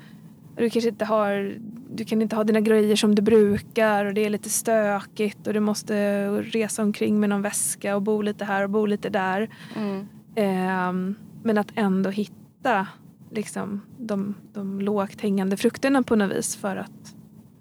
du 0.56 0.70
kanske 0.70 0.88
inte 0.88 1.04
har 1.04 1.54
du 1.94 2.04
kan 2.04 2.22
inte 2.22 2.36
ha 2.36 2.44
dina 2.44 2.60
grejer 2.60 2.96
som 2.96 3.14
du 3.14 3.22
brukar 3.22 4.04
och 4.04 4.14
det 4.14 4.24
är 4.24 4.30
lite 4.30 4.50
stökigt 4.50 5.46
och 5.46 5.52
du 5.52 5.60
måste 5.60 6.26
resa 6.28 6.82
omkring 6.82 7.20
med 7.20 7.28
någon 7.28 7.42
väska 7.42 7.96
och 7.96 8.02
bo 8.02 8.22
lite 8.22 8.44
här 8.44 8.64
och 8.64 8.70
bo 8.70 8.86
lite 8.86 9.08
där. 9.08 9.50
Mm. 9.76 10.08
Ehm, 10.34 11.14
men 11.42 11.58
att 11.58 11.72
ändå 11.74 12.10
hitta 12.10 12.86
liksom, 13.30 13.80
de, 13.98 14.34
de 14.52 14.80
lågt 14.80 15.20
hängande 15.20 15.56
frukterna 15.56 16.02
på 16.02 16.16
något 16.16 16.36
vis 16.36 16.56
för 16.56 16.76
att 16.76 17.14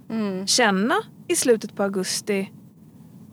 Mm. 0.09 0.47
känna 0.47 0.95
i 1.27 1.35
slutet 1.35 1.75
på 1.75 1.83
augusti 1.83 2.51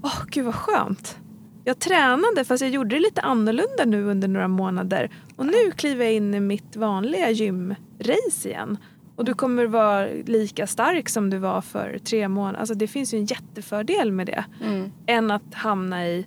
Åh, 0.02 0.22
gud 0.30 0.44
vad 0.44 0.54
skönt. 0.54 1.18
Jag 1.64 1.78
tränade 1.78 2.44
fast 2.44 2.60
jag 2.62 2.70
gjorde 2.70 2.96
det 2.96 3.00
lite 3.00 3.20
annorlunda 3.20 3.84
nu 3.86 4.04
under 4.04 4.28
några 4.28 4.48
månader. 4.48 5.10
Och 5.36 5.46
nu 5.46 5.70
kliver 5.76 6.04
jag 6.04 6.14
in 6.14 6.34
i 6.34 6.40
mitt 6.40 6.76
vanliga 6.76 7.30
gymrace 7.30 8.48
igen. 8.48 8.78
Och 9.16 9.24
du 9.24 9.34
kommer 9.34 9.66
vara 9.66 10.06
lika 10.26 10.66
stark 10.66 11.08
som 11.08 11.30
du 11.30 11.38
var 11.38 11.60
för 11.60 11.98
tre 12.04 12.28
månader. 12.28 12.58
Alltså 12.58 12.74
det 12.74 12.86
finns 12.86 13.14
ju 13.14 13.18
en 13.18 13.24
jättefördel 13.24 14.12
med 14.12 14.26
det. 14.26 14.44
Mm. 14.64 14.92
Än 15.06 15.30
att 15.30 15.54
hamna 15.54 16.06
i 16.08 16.26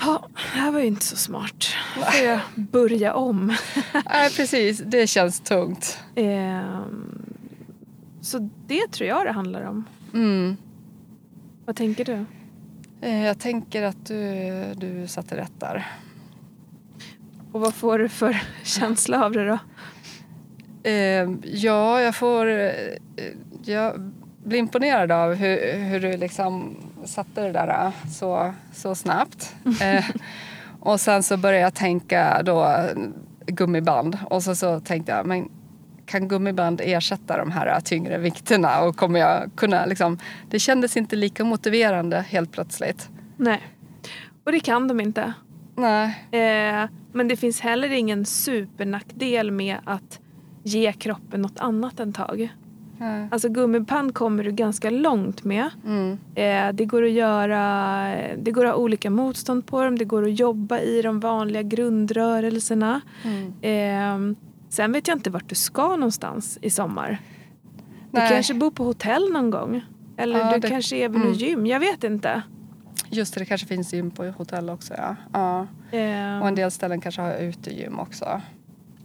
Ja, 0.00 0.28
det 0.34 0.58
här 0.60 0.70
var 0.72 0.80
ju 0.80 0.86
inte 0.86 1.04
så 1.04 1.16
smart. 1.16 1.66
Då 1.96 2.02
får 2.02 2.24
jag 2.26 2.40
börja 2.54 3.14
om. 3.14 3.46
Nej, 4.10 4.30
precis. 4.36 4.78
Det 4.86 5.06
känns 5.06 5.40
tungt. 5.40 5.98
Ehm, 6.14 7.22
så 8.20 8.50
det 8.66 8.88
tror 8.92 9.08
jag 9.08 9.26
det 9.26 9.32
handlar 9.32 9.62
om. 9.62 9.84
Mm. 10.14 10.56
Vad 11.64 11.76
tänker 11.76 12.04
du? 12.04 12.24
Eh, 13.00 13.24
Jag 13.26 13.38
tänker 13.38 13.82
att 13.82 14.06
du, 14.06 14.42
du 14.76 15.06
satte 15.06 15.36
rätt 15.36 15.60
där. 15.60 15.86
Och 17.52 17.60
vad 17.60 17.74
får 17.74 17.98
du 17.98 18.08
för 18.08 18.42
känsla 18.64 19.24
av 19.24 19.32
det 19.32 19.46
då? 19.46 19.58
Eh, 20.90 21.28
ja, 21.42 22.00
jag 22.00 22.16
får... 22.16 22.46
Eh, 22.46 22.70
jag 23.64 24.12
blir 24.48 24.58
imponerad 24.58 25.12
av 25.12 25.34
hur, 25.34 25.78
hur 25.78 26.00
du 26.00 26.16
liksom 26.16 26.76
satte 27.04 27.42
det 27.42 27.52
där 27.52 27.86
eh, 27.86 27.92
så, 28.10 28.54
så 28.72 28.94
snabbt. 28.94 29.54
Eh, 29.80 30.04
och 30.80 31.00
sen 31.00 31.22
så 31.22 31.36
började 31.36 31.62
jag 31.62 31.74
tänka 31.74 32.42
då 32.42 32.80
gummiband 33.46 34.18
och 34.30 34.42
så, 34.42 34.54
så 34.54 34.80
tänkte 34.80 35.12
jag 35.12 35.26
men 35.26 35.48
kan 36.06 36.28
gummiband 36.28 36.80
ersätta 36.84 37.36
de 37.36 37.50
här 37.50 37.80
tyngre 37.80 38.18
vikterna 38.18 38.80
och 38.80 38.96
kommer 38.96 39.20
jag 39.20 39.50
kunna 39.56 39.86
liksom... 39.86 40.18
Det 40.50 40.58
kändes 40.58 40.96
inte 40.96 41.16
lika 41.16 41.44
motiverande 41.44 42.24
helt 42.28 42.52
plötsligt. 42.52 43.08
Nej, 43.36 43.62
och 44.44 44.52
det 44.52 44.60
kan 44.60 44.88
de 44.88 45.00
inte. 45.00 45.32
Nej. 45.76 46.06
Eh, 46.30 46.88
men 47.12 47.28
det 47.28 47.36
finns 47.36 47.60
heller 47.60 47.90
ingen 47.90 48.24
supernackdel 48.24 49.50
med 49.50 49.76
att 49.84 50.20
ge 50.62 50.92
kroppen 50.92 51.42
något 51.42 51.60
annat 51.60 52.00
en 52.00 52.12
tag. 52.12 52.48
Nej. 52.98 53.28
Alltså 53.30 53.48
gummiband 53.48 54.14
kommer 54.14 54.44
du 54.44 54.52
ganska 54.52 54.90
långt 54.90 55.44
med. 55.44 55.70
Mm. 55.86 56.18
Eh, 56.34 56.72
det 56.74 56.84
går 56.84 57.02
att 57.04 57.10
göra, 57.10 57.62
det 58.38 58.50
går 58.50 58.64
att 58.66 58.74
ha 58.74 58.78
olika 58.82 59.10
motstånd 59.10 59.66
på 59.66 59.84
dem, 59.84 59.98
det 59.98 60.04
går 60.04 60.22
att 60.26 60.38
jobba 60.40 60.78
i 60.80 61.02
de 61.02 61.20
vanliga 61.20 61.62
grundrörelserna. 61.62 63.00
Mm. 63.24 63.52
Eh, 64.30 64.36
sen 64.68 64.92
vet 64.92 65.08
jag 65.08 65.16
inte 65.16 65.30
vart 65.30 65.48
du 65.48 65.54
ska 65.54 65.88
någonstans 65.96 66.58
i 66.62 66.70
sommar. 66.70 67.18
Nej. 68.10 68.28
Du 68.28 68.34
kanske 68.34 68.54
bor 68.54 68.70
på 68.70 68.84
hotell 68.84 69.32
någon 69.32 69.50
gång. 69.50 69.82
Eller 70.16 70.38
Ja, 70.40 70.52
du 70.54 70.58
det- 70.60 70.68
kanske 70.68 70.96
är 70.96 71.08
vid 71.08 71.20
mm. 71.22 71.32
gym, 71.32 71.66
jag 71.66 71.80
vet 71.80 72.04
inte. 72.04 72.42
Just 73.10 73.34
det, 73.34 73.40
det 73.40 73.44
kanske 73.44 73.66
finns 73.66 73.92
gym 73.92 74.10
på 74.10 74.24
hotell 74.24 74.70
också. 74.70 74.94
Ja. 74.96 75.16
Ja. 75.32 75.60
Eh, 75.98 76.40
Och 76.40 76.48
en 76.48 76.54
del 76.54 76.70
ställen 76.70 77.00
kanske 77.00 77.20
har 77.22 77.34
utegym 77.36 77.98
också. 77.98 78.40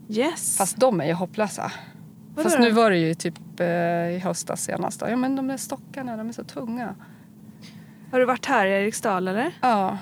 yes. 0.10 0.58
Fast 0.58 0.78
de 0.78 1.02
är 1.02 1.06
ju 1.06 1.14
hopplösa. 1.14 1.72
Vadå 2.36 2.44
Fast 2.50 2.60
nu 2.60 2.72
var 2.72 2.90
det 2.92 2.98
ju 2.98 3.14
typ 3.14 3.60
eh, 3.60 3.66
i 4.16 4.22
höstas 4.24 4.64
senast. 4.64 5.00
Då. 5.00 5.10
Ja 5.10 5.16
men 5.16 5.36
de 5.36 5.48
där 5.48 5.58
stockarna, 5.58 6.18
de 6.18 6.30
är 6.30 6.34
så 6.34 6.44
tunga. 6.44 6.96
Har 8.12 8.20
du 8.20 8.26
varit 8.26 8.46
här 8.46 8.66
i 8.66 8.72
Eriksdal 8.72 9.28
eller? 9.28 9.52
Ja. 9.62 9.98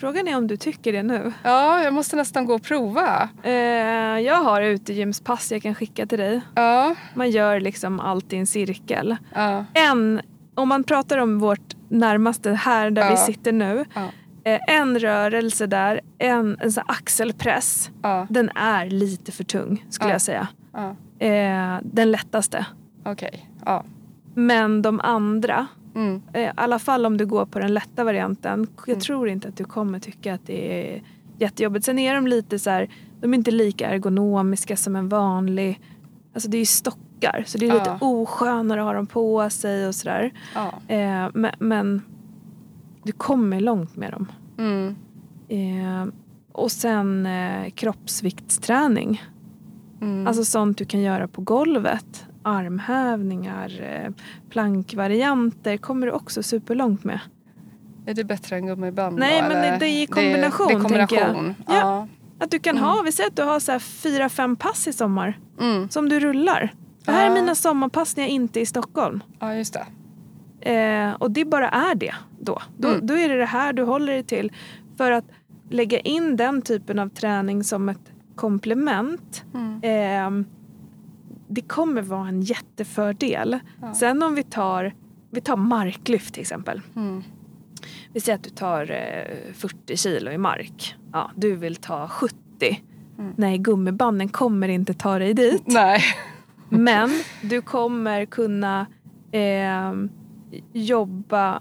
Frågan 0.00 0.28
är 0.28 0.36
om 0.36 0.46
du 0.46 0.56
tycker 0.56 0.92
det 0.92 1.02
nu. 1.02 1.32
ja, 1.42 1.82
jag 1.82 1.94
måste 1.94 2.16
nästan 2.16 2.44
gå 2.46 2.54
och 2.54 2.62
prova. 2.62 3.28
Eh, 3.42 3.52
jag 4.20 4.36
har 4.44 4.62
utegymspass 4.62 5.52
jag 5.52 5.62
kan 5.62 5.74
skicka 5.74 6.06
till 6.06 6.18
dig. 6.18 6.40
Ja, 6.54 6.94
Man 7.14 7.30
gör 7.30 7.60
liksom 7.60 8.00
allt 8.00 8.32
i 8.32 8.36
en 8.36 8.46
cirkel. 8.46 9.16
ja, 9.34 9.64
En, 9.74 10.20
om 10.54 10.68
man 10.68 10.84
pratar 10.84 11.18
om 11.18 11.38
vårt 11.38 11.76
närmaste 11.88 12.50
här 12.52 12.90
där 12.90 13.02
vi 13.04 13.10
Ja. 13.10 13.16
sitter 13.16 13.52
nu. 13.52 13.84
ja, 13.94 14.08
Eh, 14.44 14.60
en 14.68 14.98
rörelse 14.98 15.66
där, 15.66 16.00
en, 16.18 16.56
en 16.60 16.72
axelpress. 16.86 17.90
Den 18.28 18.48
är 18.54 18.86
lite 18.86 19.32
för 19.32 19.44
tung 19.44 19.84
skulle 19.90 20.10
Ja. 20.10 20.14
jag 20.14 20.22
säga. 20.22 20.48
Eh, 21.26 21.78
den 21.82 22.10
lättaste. 22.10 22.66
Okej. 23.04 23.50
Ja. 23.64 23.84
Men 24.34 24.82
de 24.82 25.00
andra, 25.00 25.66
Mm. 25.94 26.22
eh, 26.32 26.40
i 26.42 26.50
alla 26.54 26.78
fall 26.78 27.06
om 27.06 27.16
du 27.16 27.26
går 27.26 27.46
på 27.46 27.58
den 27.58 27.74
lätta 27.74 28.04
varianten. 28.04 28.66
Jag 28.76 28.88
Mm. 28.88 29.00
tror 29.00 29.28
inte 29.28 29.48
att 29.48 29.56
du 29.56 29.64
kommer 29.64 29.98
tycka 29.98 30.34
att 30.34 30.46
det 30.46 30.90
är 30.96 31.02
jättejobbigt. 31.38 31.84
Sen 31.84 31.98
är 31.98 32.14
de 32.14 32.26
lite 32.26 32.58
så 32.58 32.70
här, 32.70 32.88
de 33.20 33.34
är 33.34 33.38
inte 33.38 33.50
lika 33.50 33.90
ergonomiska 33.90 34.76
som 34.76 34.96
en 34.96 35.08
vanlig, 35.08 35.80
alltså 36.34 36.48
det 36.50 36.56
är 36.56 36.58
ju 36.58 36.66
stockar. 36.66 37.44
Så 37.46 37.58
det 37.58 37.66
är 37.66 37.68
Ja. 37.68 37.74
lite 37.74 37.96
oskönare 38.00 38.80
att 38.80 38.86
ha 38.86 38.92
dem 38.92 39.06
på 39.06 39.50
sig 39.50 39.88
och 39.88 39.94
sådär. 39.94 40.32
Ja. 40.54 40.94
Eh, 40.94 41.28
men, 41.34 41.50
men 41.58 42.02
du 43.04 43.12
kommer 43.12 43.60
långt 43.60 43.96
med 43.96 44.12
dem. 44.12 44.26
Mm. 44.58 44.94
Eh, 45.48 46.12
och 46.52 46.72
sen 46.72 47.26
eh, 47.26 47.70
kroppsviktsträning. 47.70 49.22
Mm. 50.02 50.26
Alltså 50.26 50.44
sånt 50.44 50.78
du 50.78 50.84
kan 50.84 51.00
göra 51.00 51.28
på 51.28 51.40
golvet. 51.40 52.26
Armhävningar, 52.42 53.80
eh, 53.82 54.10
plankvarianter 54.50 55.76
kommer 55.76 56.06
du 56.06 56.12
också 56.12 56.42
superlångt 56.42 57.04
med. 57.04 57.20
är 58.06 58.14
det 58.14 58.24
bättre 58.24 58.56
än 58.56 58.66
gummiband 58.66 59.18
Nej, 59.18 59.42
då, 59.42 59.48
men 59.48 59.56
eller? 59.56 59.78
det- 59.78 59.86
är 59.86 60.02
i 60.02 60.06
kombination, 60.06 60.68
Det, 60.68 60.74
det 60.74 60.78
är 60.78 61.06
kombination. 61.06 61.54
Ja. 61.66 61.74
Ja. 61.74 62.08
Att 62.38 62.50
du 62.50 62.58
kan 62.58 62.76
Mm. 62.76 62.88
ha, 62.88 63.02
vi 63.02 63.12
säger 63.12 63.30
att 63.30 63.36
du 63.36 63.42
har 63.42 63.60
så 63.60 63.78
fyra, 63.80 64.28
fem 64.28 64.56
pass 64.56 64.88
i 64.88 64.92
sommar 64.92 65.38
Mm. 65.60 65.88
som 65.88 66.08
du 66.08 66.20
rullar. 66.20 66.72
Det 67.04 67.12
här 67.12 67.30
är 67.30 67.34
mina 67.34 67.54
sommarpass 67.54 68.16
när 68.16 68.24
jag 68.24 68.30
inte 68.30 68.60
är 68.60 68.62
i 68.62 68.66
Stockholm. 68.66 69.22
ja, 69.40 69.54
just 69.54 69.74
det. 70.60 70.72
Eh, 70.72 71.12
och 71.12 71.30
det 71.30 71.44
bara 71.44 71.68
är 71.68 71.94
det 71.94 72.14
då. 72.40 72.58
Då, 72.78 72.88
Mm. 72.88 73.06
då 73.06 73.14
är 73.18 73.28
det 73.28 73.36
det 73.38 73.46
här 73.46 73.72
du 73.72 73.82
håller 73.82 74.12
dig 74.12 74.22
till. 74.24 74.52
För 74.96 75.10
att 75.12 75.24
lägga 75.70 75.98
in 76.00 76.36
den 76.36 76.62
typen 76.62 76.98
av 76.98 77.08
träning 77.08 77.64
som 77.64 77.88
ett 77.88 78.11
komplement 78.34 79.44
Mm. 79.54 79.80
eh, 79.82 80.46
det 81.48 81.60
kommer 81.60 82.02
vara 82.02 82.28
en 82.28 82.40
jättefördel. 82.42 83.58
Ja. 83.80 83.94
Sen 83.94 84.22
om 84.22 84.34
vi 84.34 84.42
tar, 84.42 84.94
vi 85.30 85.40
tar 85.40 85.56
marklyft 85.56 86.34
till 86.34 86.40
exempel. 86.40 86.80
Mm. 86.96 87.22
Vi 88.12 88.20
säger 88.20 88.36
att 88.38 88.44
du 88.44 88.50
tar 88.50 88.90
eh, 88.90 89.52
40 89.54 89.96
kilo 89.96 90.30
i 90.30 90.38
mark. 90.38 90.94
Ja, 91.12 91.30
du 91.36 91.56
vill 91.56 91.76
ta 91.76 92.08
70. 92.08 92.36
Mm. 93.18 93.32
Nej, 93.36 93.58
gummibanden 93.58 94.28
kommer 94.28 94.68
inte 94.68 94.94
ta 94.94 95.18
dig 95.18 95.34
dit. 95.34 95.62
Nej. 95.66 96.00
Men 96.68 97.10
du 97.42 97.62
kommer 97.62 98.24
kunna 98.24 98.86
eh, 99.32 99.92
jobba 100.72 101.60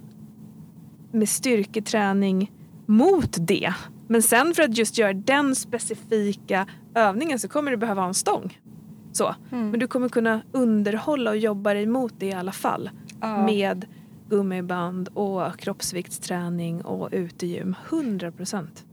med 1.11 1.29
styrketräning 1.29 2.51
mot 2.85 3.35
det. 3.39 3.73
Men 4.11 4.21
sen 4.21 4.53
för 4.53 4.63
att 4.63 4.77
just 4.77 4.97
göra 4.97 5.13
den 5.13 5.55
specifika 5.55 6.67
övningen 6.95 7.39
så 7.39 7.47
kommer 7.47 7.71
du 7.71 7.77
behöva 7.77 8.01
ha 8.01 8.07
en 8.07 8.13
stång. 8.13 8.59
Så. 9.11 9.35
Mm. 9.51 9.69
Men 9.69 9.79
du 9.79 9.87
kommer 9.87 10.09
kunna 10.09 10.41
underhålla 10.51 11.29
och 11.29 11.37
jobba 11.37 11.73
dig 11.73 11.85
mot 11.85 12.13
det 12.17 12.25
i 12.25 12.33
alla 12.33 12.51
fall. 12.51 12.89
Ja. 13.21 13.45
Med 13.45 13.85
gummiband 14.29 15.09
och 15.13 15.59
kroppsviktsträning 15.59 16.81
och 16.81 17.09
utegym. 17.11 17.75
100 17.89 18.31
procent. 18.31 18.85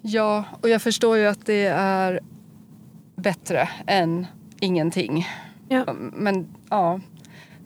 Ja, 0.00 0.44
och 0.60 0.68
jag 0.68 0.82
förstår 0.82 1.18
ju 1.18 1.26
att 1.26 1.46
det 1.46 1.66
är 1.66 2.20
bättre 3.16 3.68
än 3.86 4.26
ingenting. 4.60 5.26
Ja. 5.68 5.92
Men 6.12 6.46
ja, 6.70 7.00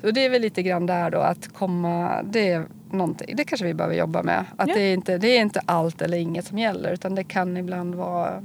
så 0.00 0.10
det 0.10 0.24
är 0.24 0.30
väl 0.30 0.42
lite 0.42 0.62
grann 0.62 0.86
där 0.86 1.10
då 1.10 1.18
att 1.18 1.54
komma, 1.54 2.22
det 2.22 2.48
är 2.48 2.66
någonting, 2.90 3.36
det 3.36 3.44
kanske 3.44 3.66
vi 3.66 3.74
behöver 3.74 3.96
jobba 3.96 4.22
med. 4.22 4.44
Att 4.56 4.68
Ja. 4.68 4.74
det, 4.74 4.80
är 4.80 4.94
inte, 4.94 5.18
det 5.18 5.28
är 5.28 5.40
inte 5.40 5.60
allt 5.66 6.02
eller 6.02 6.18
inget 6.18 6.44
som 6.46 6.58
gäller 6.58 6.92
utan 6.92 7.14
det 7.14 7.24
kan 7.24 7.56
ibland 7.56 7.94
vara 7.94 8.44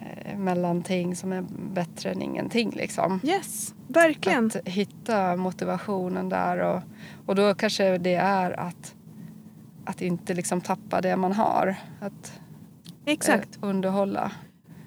eh, 0.00 0.38
mellanting 0.38 1.16
som 1.16 1.32
är 1.32 1.44
bättre 1.72 2.10
än 2.10 2.22
ingenting 2.22 2.70
liksom. 2.76 3.20
Yes, 3.24 3.74
verkligen. 3.88 4.46
Att 4.46 4.56
hitta 4.68 5.36
motivationen 5.36 6.28
där 6.28 6.58
och, 6.58 6.82
och 7.26 7.34
då 7.34 7.54
kanske 7.54 7.98
det 7.98 8.14
är 8.14 8.60
att, 8.60 8.94
att 9.84 10.02
inte 10.02 10.34
liksom 10.34 10.60
tappa 10.60 11.00
det 11.00 11.16
man 11.16 11.32
har. 11.32 11.76
Att 12.00 12.40
Exakt. 13.06 13.56
eh, 13.62 13.68
underhålla. 13.68 14.32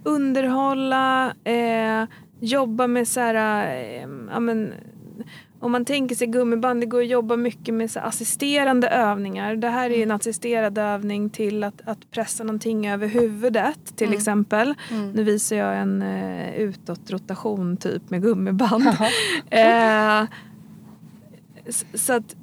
underhålla, 0.04 1.34
eh, 1.44 2.04
jobba 2.40 2.88
med 2.88 3.08
så 3.08 3.20
här, 3.20 3.66
eh, 3.76 4.08
ja, 4.32 4.40
men, 4.40 4.74
om 5.62 5.72
man 5.72 5.86
tänker 5.86 6.16
sig 6.16 6.28
gummiband, 6.28 6.82
det 6.82 6.86
går 6.86 7.02
att 7.02 7.08
jobba 7.08 7.36
mycket 7.36 7.74
med 7.74 7.92
så 7.92 8.00
assisterande 8.00 8.88
övningar. 8.90 9.56
Det 9.56 9.70
här 9.70 9.90
är 9.90 9.96
ju 9.98 10.04
en 10.04 10.12
assisterad 10.12 10.78
övning 10.78 11.30
till 11.30 11.64
att, 11.64 11.82
att 11.86 12.12
pressa 12.12 12.44
någonting 12.44 12.88
över 12.90 13.08
huvudet 13.08 13.98
till 13.98 14.08
Mm. 14.08 14.18
exempel. 14.18 14.74
Mm. 14.92 15.12
Nu 15.12 15.24
visar 15.24 15.56
jag 15.56 15.78
en 15.78 16.02
eh, 16.02 16.54
utåtrotation 16.56 17.78
typ 17.78 18.10
med 18.10 18.22
gummiband. 18.22 18.84
S- 21.66 21.86
så 21.94 22.14
att 22.14 22.36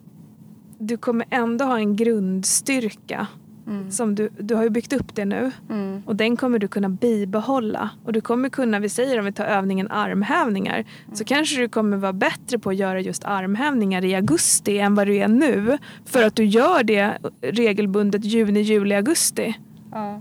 du 0.79 0.97
kommer 0.97 1.27
ändå 1.31 1.65
ha 1.65 1.79
en 1.79 1.97
grundstyrka. 1.97 3.27
Mm. 3.69 3.91
Som 3.91 4.15
du, 4.15 4.29
du 4.39 4.55
har 4.55 4.63
ju 4.63 4.71
byggt 4.71 4.93
upp 4.93 5.15
det 5.15 5.25
nu. 5.25 5.51
Mm. 5.71 6.03
Och 6.07 6.17
den 6.17 6.37
kommer 6.37 6.59
du 6.59 6.69
kunna 6.69 6.89
bibehålla. 6.89 7.91
Och 8.05 8.13
du 8.13 8.21
kommer 8.21 8.49
kunna, 8.49 8.79
vi 8.79 8.89
säger 8.89 9.19
om 9.19 9.25
vi 9.25 9.33
tar 9.33 9.45
övningen 9.45 9.91
armhävningar, 9.91 10.85
så 11.13 11.25
kanske 11.25 11.61
du 11.61 11.69
kommer 11.69 11.97
vara 11.97 12.13
bättre 12.13 12.59
på 12.59 12.71
att 12.71 12.77
göra 12.77 13.01
just 13.01 13.25
armhävningar 13.25 14.05
i 14.05 14.15
augusti 14.15 14.79
än 14.79 14.95
vad 14.95 15.07
du 15.07 15.17
är 15.17 15.29
nu. 15.29 15.79
För 16.05 16.23
att 16.23 16.37
du 16.37 16.45
gör 16.45 16.83
det 16.83 17.19
regelbundet 17.43 18.25
juni, 18.25 18.61
juli, 18.61 18.95
augusti. 18.95 19.59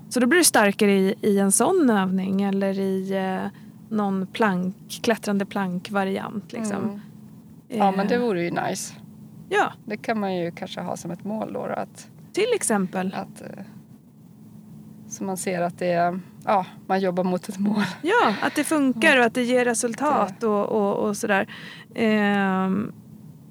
Så 0.09 0.19
då 0.19 0.27
blir 0.27 0.39
du 0.39 0.43
starkare 0.45 0.91
i, 0.91 1.15
i 1.21 1.39
en 1.39 1.51
sån 1.51 1.89
övning 1.89 2.41
eller 2.41 2.79
i 2.79 3.11
eh, 3.11 3.47
någon 3.89 4.27
plank, 4.27 4.75
klättrande 5.01 5.45
plankvariant. 5.45 6.53
Liksom. 6.53 6.77
Mm. 6.83 6.99
ja, 7.67 7.91
men 7.91 8.07
det 8.07 8.15
Eh, 8.15 8.21
vore 8.21 8.43
ju 8.43 8.51
nice. 8.51 8.93
Ja, 9.49 9.73
Det 9.85 9.97
kan 9.97 10.19
man 10.19 10.35
ju 10.35 10.51
kanske 10.51 10.81
ha 10.81 10.97
som 10.97 11.11
ett 11.11 11.23
mål 11.23 11.53
då, 11.53 11.59
Att, 11.59 12.07
till 12.37 12.53
exempel. 12.55 13.13
att, 13.15 13.41
eh, 13.41 13.63
så 15.09 15.23
man 15.23 15.37
ser 15.37 15.61
att 15.61 15.79
det 15.79 15.91
är, 15.91 16.19
ja, 16.45 16.65
man 16.87 16.99
jobbar 16.99 17.23
mot 17.23 17.49
ett 17.49 17.59
mål. 17.59 17.83
Ja, 18.01 18.35
att 18.41 18.55
det 18.55 18.63
funkar 18.63 19.19
och 19.19 19.25
att 19.25 19.33
det 19.33 19.43
ger 19.43 19.65
resultat 19.65 20.43
och, 20.43 20.65
och, 20.65 21.07
och 21.07 21.17
sådär. 21.17 21.47
Ehm, 21.95 22.91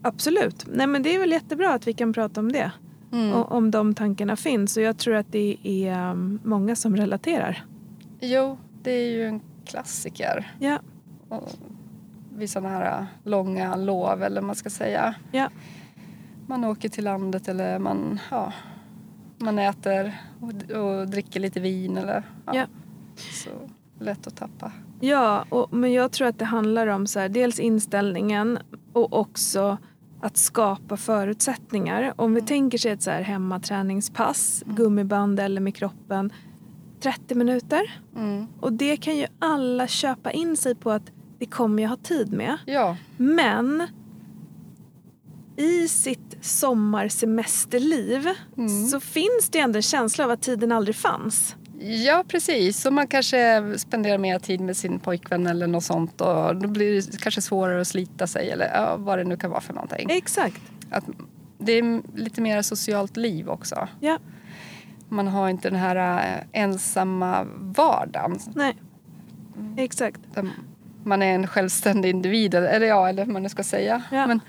absolut. 0.03 0.67
Nej 0.73 0.87
men 0.87 1.03
det 1.03 1.15
är 1.15 1.19
väl 1.19 1.33
jättebra 1.33 1.75
att 1.75 1.87
vi 1.87 1.93
kan 1.93 2.13
prata 2.13 2.41
om 2.41 2.53
det. 2.53 2.71
Mm. 3.13 3.33
Och 3.33 3.53
om 3.53 3.71
de 3.71 3.95
tankarna 3.95 4.37
finns. 4.37 4.77
Och 4.77 4.83
jag 4.83 4.99
tror 4.99 5.15
att 5.15 5.33
det 5.33 5.57
är 5.63 6.11
um, 6.11 6.41
många 6.45 6.77
som 6.77 6.97
relaterar. 6.97 7.65
Jo, 8.21 8.59
det 8.83 8.91
är 8.91 9.11
ju 9.11 9.25
en 9.25 9.41
klassiker. 9.65 10.55
Ja. 10.59 10.79
Och 11.29 11.49
vid 12.37 12.51
sådana 12.51 12.69
här 12.69 13.07
långa 13.25 13.77
lov 13.77 14.23
eller 14.23 14.41
vad 14.41 14.47
man 14.47 14.57
ska 14.57 14.71
säga. 14.71 15.15
Ja. 15.33 15.51
Man 16.47 16.65
åker 16.65 16.89
till 16.89 17.05
landet 17.05 17.49
eller 17.49 17.79
man, 17.79 18.21
ja, 18.31 18.53
man 19.39 19.59
äter 19.59 20.21
och, 20.41 20.77
och 20.77 21.09
dricker 21.09 21.41
lite 21.41 21.61
vin 21.61 21.97
eller 21.97 22.23
ja. 22.47 22.55
Ja. 22.55 22.67
Så 23.33 23.51
lätt 23.99 24.27
att 24.27 24.37
tappa. 24.37 24.73
Ja, 25.01 25.45
och, 25.49 25.73
men 25.73 25.93
jag 25.93 26.13
tror 26.13 26.29
att 26.29 26.39
det 26.39 26.45
handlar 26.45 26.87
om 26.87 27.07
så 27.07 27.21
här, 27.21 27.29
dels 27.29 27.61
inställningen 27.61 28.59
och 28.93 29.13
också 29.13 29.79
att 30.21 30.37
skapa 30.37 30.97
förutsättningar. 30.97 32.13
Om 32.17 32.35
vi 32.35 32.43
tänker 32.43 32.79
sig 32.79 32.91
ett 32.91 33.03
så 33.03 33.11
här 33.11 33.23
hemmaträningspass, 33.23 34.63
gummiband 34.67 35.41
eller 35.41 35.61
med 35.61 35.75
kroppen, 35.75 36.33
30 37.01 37.35
minuter. 37.35 38.01
Mm. 38.17 38.47
Och 38.61 38.73
det 38.73 38.97
kan 38.97 39.17
ju 39.17 39.27
alla 39.39 39.87
köpa 39.87 40.31
in 40.31 40.57
sig 40.57 40.75
på 40.75 40.91
att 40.91 41.13
det 41.39 41.47
kommer 41.47 41.83
jag 41.83 41.91
ha 41.91 41.97
tid 41.97 42.33
med. 42.33 42.57
Ja, 42.67 42.97
Men 43.17 43.87
i 45.57 45.89
sitt 45.89 46.37
sommarsemesterliv 46.41 48.29
Mm. 48.57 48.87
så 48.87 49.01
finns 49.01 49.49
det 49.51 49.59
ändå 49.59 49.77
en 49.79 49.83
känsla 49.83 50.25
av 50.25 50.31
att 50.31 50.43
tiden 50.43 50.73
aldrig 50.73 50.97
fanns. 50.97 51.57
ja, 51.81 52.25
precis. 52.29 52.81
Så 52.81 52.91
man 52.91 53.07
kanske 53.07 53.65
spenderar 53.79 54.19
mer 54.19 54.39
tid 54.39 54.61
med 54.61 54.77
sin 54.77 54.99
pojkvän 54.99 55.47
eller 55.47 55.67
något 55.67 55.85
sånt 55.85 56.21
och 56.21 56.57
då 56.57 56.69
blir 56.69 57.03
det 57.03 57.21
kanske 57.21 57.43
svårare 57.43 57.81
att 57.81 57.89
slita 57.89 58.27
sig 58.27 58.51
eller 58.51 58.71
ja, 58.75 58.97
vad 58.97 59.19
det 59.19 59.25
nu 59.25 59.37
kan 59.37 59.51
vara 59.51 59.61
för 59.61 59.75
någonting. 59.75 60.11
Exakt. 60.11 60.61
Att 60.91 61.05
det 61.59 61.73
är 61.73 62.03
lite 62.19 62.41
mer 62.41 62.63
socialt 62.63 63.17
liv 63.17 63.49
också. 63.49 63.89
Ja, 64.01 64.19
Man 65.09 65.27
har 65.29 65.49
inte 65.49 65.71
den 65.71 65.79
här 65.81 66.37
eh, 66.53 66.63
ensamma 66.63 67.47
vardagen. 67.59 68.39
nej. 68.55 68.77
Exakt. 69.77 70.21
Man 71.05 71.23
är 71.23 71.35
en 71.35 71.47
självständig 71.47 72.11
individ, 72.11 72.55
eller 72.55 72.87
ja, 72.87 73.09
eller 73.09 73.25
vad 73.25 73.33
man 73.33 73.43
nu 73.43 73.49
ska 73.49 73.63
säga. 73.65 74.03
Ja. 74.11 74.27
Men, 74.27 74.41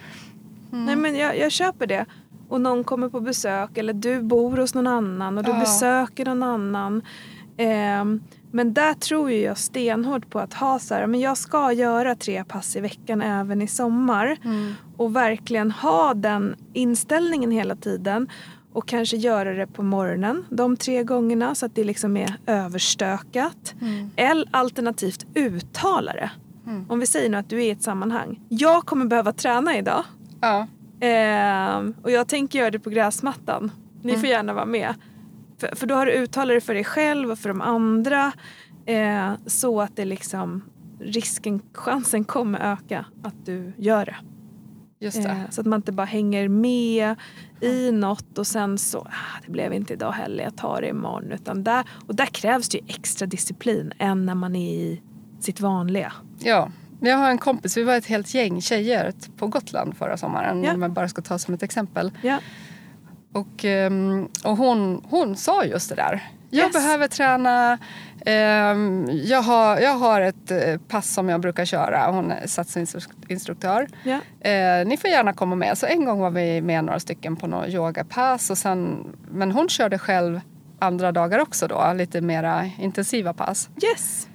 Nej 0.86 0.96
men 0.96 1.16
jag, 1.16 1.38
jag 1.38 1.52
köper 1.52 1.88
det. 1.88 2.06
Och 2.50 2.62
någon 2.62 2.84
kommer 2.84 3.10
på 3.10 3.20
besök 3.20 3.78
eller 3.78 3.94
du 3.94 4.22
bor 4.22 4.58
hos 4.58 4.74
någon 4.76 4.88
annan 4.88 5.38
och 5.38 5.44
du 5.44 5.52
Ja. 5.52 5.60
besöker 5.60 6.26
någon 6.26 6.44
annan. 6.44 7.02
Ehm, 7.58 8.22
men 8.52 8.74
där 8.74 8.94
tror 8.94 9.32
ju 9.32 9.42
jag 9.42 9.58
stenhårt 9.58 10.30
på 10.30 10.40
att 10.40 10.54
ha 10.54 10.80
så 10.80 10.94
här, 10.94 11.08
men 11.08 11.20
jag 11.20 11.38
ska 11.38 11.72
göra 11.72 12.16
tre 12.16 12.44
pass 12.44 12.76
i 12.76 12.80
veckan 12.80 13.22
även 13.22 13.62
i 13.62 13.68
sommar. 13.68 14.38
mm, 14.44 14.74
Och 14.98 15.16
verkligen 15.16 15.72
ha 15.72 16.14
den 16.14 16.56
inställningen 16.74 17.52
hela 17.52 17.76
tiden. 17.76 18.28
Och 18.74 18.88
kanske 18.88 19.18
göra 19.18 19.54
det 19.54 19.68
på 19.68 19.84
morgonen 19.84 20.46
de 20.50 20.78
tre 20.78 21.04
gångerna 21.04 21.56
så 21.56 21.66
att 21.66 21.76
det 21.76 21.84
liksom 21.84 22.18
är 22.18 22.36
överstökat. 22.46 23.74
mm, 23.82 24.10
Eller 24.16 24.48
alternativt 24.52 25.26
uttala 25.36 26.14
det. 26.14 26.32
Mm. 26.68 26.86
Om 26.90 27.00
vi 27.00 27.06
säger 27.06 27.30
nu 27.30 27.38
att 27.38 27.50
du 27.50 27.58
är 27.58 27.66
i 27.68 27.70
ett 27.70 27.84
sammanhang. 27.84 28.40
Jag 28.50 28.86
kommer 28.86 29.06
behöva 29.06 29.34
träna 29.34 29.78
idag. 29.78 30.04
Ja, 30.42 30.68
Ehm, 31.00 31.94
och 32.04 32.12
jag 32.12 32.28
tänker 32.28 32.60
göra 32.60 32.72
det 32.72 32.80
på 32.80 32.90
gräsmattan. 32.90 33.72
Ni 34.02 34.10
Mm. 34.12 34.22
får 34.22 34.30
gärna 34.30 34.54
vara 34.54 34.66
med. 34.66 34.94
För, 35.58 35.76
för 35.76 35.88
då 35.88 35.96
har 35.96 36.06
du 36.06 36.12
uttalat 36.12 36.56
det 36.58 36.62
för 36.62 36.74
dig 36.74 36.84
själv 36.84 37.32
och 37.32 37.40
för 37.40 37.50
de 37.50 37.62
andra. 37.62 38.32
Eh, 38.86 39.32
så 39.46 39.82
att 39.82 39.96
det 39.96 40.06
liksom 40.06 40.64
risken, 41.00 41.62
chansen 41.74 42.24
kommer 42.24 42.60
öka 42.74 43.06
att 43.24 43.46
du 43.46 43.74
gör 43.78 44.06
det. 44.06 44.16
just 45.00 45.24
det. 45.24 45.30
Eh, 45.30 45.38
så 45.50 45.62
att 45.62 45.68
man 45.68 45.78
inte 45.80 45.92
bara 45.92 46.06
hänger 46.06 46.48
med 46.48 47.16
i 47.62 47.92
något 47.92 48.38
och 48.38 48.48
sen 48.48 48.78
så, 48.78 49.00
ah, 49.00 49.40
det 49.46 49.52
blev 49.52 49.74
inte 49.74 49.94
idag 49.94 50.12
heller, 50.12 50.44
jag 50.44 50.58
tar 50.58 50.82
det 50.82 50.88
imorgon. 50.88 51.32
Utan 51.32 51.64
där, 51.64 51.84
och 52.08 52.16
där 52.16 52.26
krävs 52.26 52.70
det 52.70 52.78
ju 52.78 52.84
extra 52.88 53.26
disciplin 53.26 53.94
än 53.98 54.26
när 54.26 54.36
man 54.36 54.56
är 54.56 54.74
i 54.74 55.02
sitt 55.40 55.62
vanliga. 55.62 56.14
Ja, 56.40 56.70
jag 57.00 57.18
har 57.18 57.30
en 57.30 57.38
kompis, 57.38 57.78
vi 57.78 57.84
var 57.84 57.96
ett 57.96 58.06
helt 58.06 58.34
gäng 58.34 58.62
tjejer 58.62 59.14
på 59.38 59.48
Gotland 59.48 59.98
förra 59.98 60.18
sommaren. 60.18 60.64
Ja. 60.64 60.74
Om 60.74 60.80
man 60.80 60.94
bara 60.94 61.08
ska 61.08 61.22
ta 61.22 61.40
som 61.40 61.54
ett 61.54 61.64
exempel. 61.64 62.12
Ja, 62.22 62.40
Och, 63.34 63.66
ehm, 63.66 64.28
och 64.44 64.58
hon, 64.58 65.02
hon 65.10 65.36
sa 65.36 65.64
just 65.64 65.90
det 65.90 65.96
där. 65.96 66.24
Jag 66.50 66.64
Yes. 66.66 66.74
behöver 66.74 67.08
träna. 67.08 67.78
ehm, 68.26 69.06
jag, 69.12 69.42
har, 69.42 69.78
jag 69.80 69.94
har 69.94 70.22
ett 70.22 70.52
eh, 70.52 70.78
pass 70.88 71.14
som 71.14 71.30
jag 71.30 71.42
brukar 71.42 71.66
köra. 71.66 72.12
Hon 72.12 72.32
är 72.32 72.48
satsinstruktör. 72.48 73.88
ja, 74.04 74.20
Eh, 74.50 74.88
ni 74.88 74.98
får 74.98 75.10
gärna 75.10 75.34
komma 75.34 75.56
med. 75.56 75.78
Så 75.78 75.86
en 75.86 76.06
gång 76.06 76.20
var 76.20 76.30
vi 76.32 76.62
med 76.62 76.84
några 76.84 77.00
stycken 77.00 77.36
på 77.36 77.48
något 77.48 77.68
yogapass. 77.70 78.50
Och 78.50 78.58
sen, 78.58 79.08
men 79.32 79.52
hon 79.52 79.70
körde 79.70 80.00
själv 80.00 80.42
andra 80.80 81.12
dagar 81.12 81.40
också 81.40 81.68
då. 81.68 81.94
Lite 81.96 82.22
mera 82.22 82.66
intensiva 82.80 83.34
pass. 83.34 83.70
yes. 83.84 84.28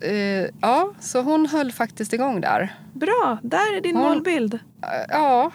Eh, 0.00 0.46
ja, 0.60 0.90
så 1.00 1.22
hon 1.22 1.46
höll 1.46 1.72
faktiskt 1.72 2.12
igång 2.12 2.40
där. 2.40 2.74
Bra, 2.92 3.38
där 3.42 3.76
är 3.76 3.80
din 3.80 3.96
Hon- 3.96 4.04
målbild. 4.08 4.54
Eh, 4.54 4.58
ja, 5.08 5.50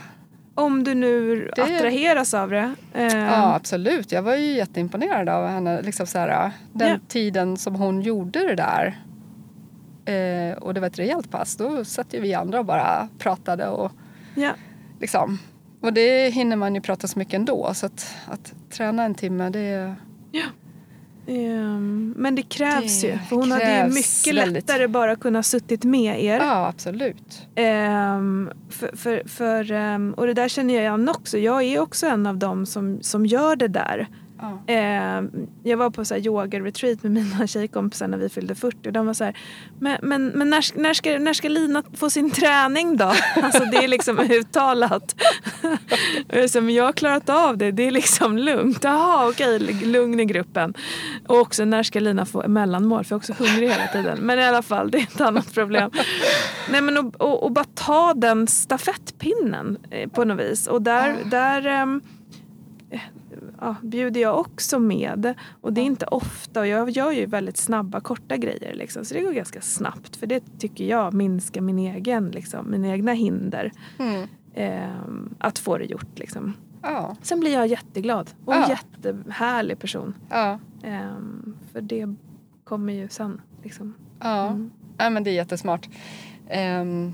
Om 0.55 0.83
du 0.83 0.93
nu 0.95 1.51
Det- 1.55 1.61
attraheras 1.63 2.33
av 2.33 2.49
det. 2.49 2.73
Eh, 2.93 3.17
Ja, 3.17 3.55
absolut. 3.55 4.11
Jag 4.11 4.21
var 4.21 4.35
ju 4.35 4.51
jätteimponerad 4.53 5.29
av 5.29 5.47
henne. 5.47 5.81
Liksom 5.81 6.07
så 6.07 6.17
här, 6.19 6.51
den 6.73 6.89
Ja. 6.89 6.95
tiden 7.07 7.57
som 7.57 7.75
hon 7.75 8.01
gjorde 8.01 8.39
det 8.47 8.55
där. 8.55 9.01
Eh, 10.05 10.57
och 10.57 10.73
det 10.73 10.79
var 10.79 10.87
ett 10.87 10.99
rejält 10.99 11.31
pass. 11.31 11.55
Då 11.55 11.85
satt 11.85 12.13
ju 12.13 12.19
vi 12.19 12.33
andra 12.33 12.59
och 12.59 12.65
bara 12.65 13.07
pratade. 13.17 13.67
Och, 13.67 13.91
ja. 14.35 14.51
liksom. 14.99 15.39
och 15.81 15.93
det 15.93 16.29
hinner 16.29 16.55
man 16.55 16.75
ju 16.75 16.81
prata 16.81 17.07
så 17.07 17.19
mycket 17.19 17.33
ändå. 17.33 17.73
Så 17.73 17.85
att, 17.85 18.15
att 18.27 18.53
träna 18.69 19.03
en 19.03 19.15
timme, 19.15 19.49
det... 19.49 19.95
Ehm, 21.27 22.13
men 22.17 22.35
det 22.35 22.41
krävs 22.41 23.01
Det 23.01 23.07
ju. 23.07 23.17
För 23.29 23.35
hon 23.35 23.51
hade 23.51 23.77
ju 23.77 23.93
mycket 23.93 24.35
väldigt. 24.35 24.53
lättare 24.53 24.87
bara 24.87 25.15
kunnat 25.15 25.45
suttit 25.45 25.83
med 25.83 26.23
er. 26.23 26.39
Ja, 26.39 26.67
absolut. 26.67 27.47
Ehm, 27.55 28.49
för, 28.69 28.97
för, 28.97 29.23
för, 29.27 29.71
ehm, 29.71 30.13
och 30.13 30.27
det 30.27 30.33
där 30.33 30.47
känner 30.47 30.73
jag 30.73 30.81
igen 30.83 31.09
också. 31.09 31.37
Jag 31.37 31.63
är 31.63 31.79
också 31.79 32.07
en 32.07 32.27
av 32.27 32.37
dem 32.37 32.65
som, 32.65 33.01
som 33.01 33.25
gör 33.25 33.55
det 33.55 33.67
där. 33.67 34.07
Ja. 34.41 34.61
Ehm, 34.67 35.47
jag 35.63 35.77
var 35.77 35.89
på 35.89 36.05
så 36.05 36.13
här 36.13 36.21
yoga-retreat 36.21 37.03
med 37.03 37.11
mina 37.11 37.47
tjejkompisar 37.47 38.07
när 38.07 38.17
vi 38.17 38.29
fyllde 38.29 38.55
40 38.55 38.87
och 38.87 38.93
de 38.93 39.05
var 39.05 39.13
så 39.13 39.23
här, 39.23 39.37
men, 39.79 39.97
men, 40.01 40.27
men 40.27 40.49
när, 40.49 40.79
när, 40.79 40.93
ska, 40.93 41.19
när 41.19 41.33
ska 41.33 41.49
Lina 41.49 41.83
få 41.93 42.09
sin 42.09 42.31
träning 42.31 42.97
då? 42.97 43.13
Alltså 43.43 43.65
det 43.65 43.77
är 43.77 43.87
liksom 43.87 44.19
uttalat. 44.19 45.15
Och 46.55 46.71
jag 46.71 46.83
har 46.83 46.93
klarat 46.93 47.29
av 47.29 47.57
det, 47.57 47.71
det 47.71 47.83
är 47.83 47.91
liksom 47.91 48.37
lugnt. 48.37 48.83
Jaha 48.83 49.29
okej, 49.29 49.59
lugn 49.83 50.19
i 50.19 50.25
gruppen. 50.25 50.73
Och 51.27 51.37
också 51.37 51.65
när 51.65 51.83
ska 51.83 51.99
Lina 51.99 52.25
få 52.25 52.47
mellanmål? 52.47 53.03
För 53.03 53.15
jag 53.15 53.17
är 53.17 53.19
också 53.19 53.43
hungrig 53.43 53.69
hela 53.69 53.87
tiden. 53.87 54.19
Men 54.21 54.39
i 54.39 54.43
alla 54.43 54.61
fall, 54.61 54.91
det 54.91 54.97
är 54.97 55.03
ett 55.03 55.21
annat 55.21 55.53
problem. 55.53 55.91
Nej 56.71 56.81
men 56.81 56.97
och, 56.97 57.21
och, 57.21 57.43
och 57.43 57.51
bara 57.51 57.65
ta 57.75 58.13
den 58.13 58.47
stafettpinnen 58.47 59.77
eh, 59.91 60.09
på 60.09 60.23
något 60.23 60.39
vis. 60.39 60.67
Och 60.67 60.81
där, 60.81 61.15
där 61.25 61.65
ehm, 61.65 62.01
ja, 63.61 63.75
bjuder 63.83 64.21
jag 64.21 64.39
också 64.39 64.79
med. 64.79 65.33
Och 65.61 65.73
det 65.73 65.81
är 65.81 65.85
inte 65.85 66.05
ofta 66.05 66.59
och 66.59 66.67
jag 66.67 66.89
gör 66.89 67.11
ju 67.11 67.25
väldigt 67.25 67.57
snabba 67.57 67.99
korta 68.01 68.37
grejer 68.37 68.73
liksom. 68.73 69.05
Så 69.05 69.13
det 69.13 69.21
går 69.21 69.31
ganska 69.31 69.61
snabbt 69.61 70.15
för 70.15 70.27
det 70.27 70.43
tycker 70.59 70.85
jag 70.85 71.13
minskar 71.13 71.61
min 71.61 71.79
egen, 71.79 72.29
liksom, 72.31 72.71
mina 72.71 72.87
egna 72.87 73.13
hinder. 73.13 73.71
Mm. 73.99 74.27
ehm, 74.53 75.35
att 75.39 75.59
få 75.59 75.77
det 75.77 75.85
gjort 75.85 76.19
liksom. 76.19 76.53
Ja. 76.81 77.15
Sen 77.21 77.39
blir 77.39 77.53
jag 77.53 77.67
jätteglad 77.67 78.29
och 78.45 78.55
en 78.55 78.61
Ja. 78.61 78.69
jättehärlig 78.69 79.79
person. 79.79 80.13
Ja. 80.29 80.59
Ehm, 80.83 81.55
för 81.71 81.81
det 81.81 82.15
kommer 82.63 82.93
ju 82.93 83.09
sen. 83.09 83.41
Liksom. 83.63 83.93
Ja. 84.19 84.47
Mm. 84.47 84.71
ja, 84.97 85.09
men 85.09 85.23
det 85.23 85.29
är 85.29 85.33
jättesmart. 85.33 85.89
Ehm, 86.49 87.13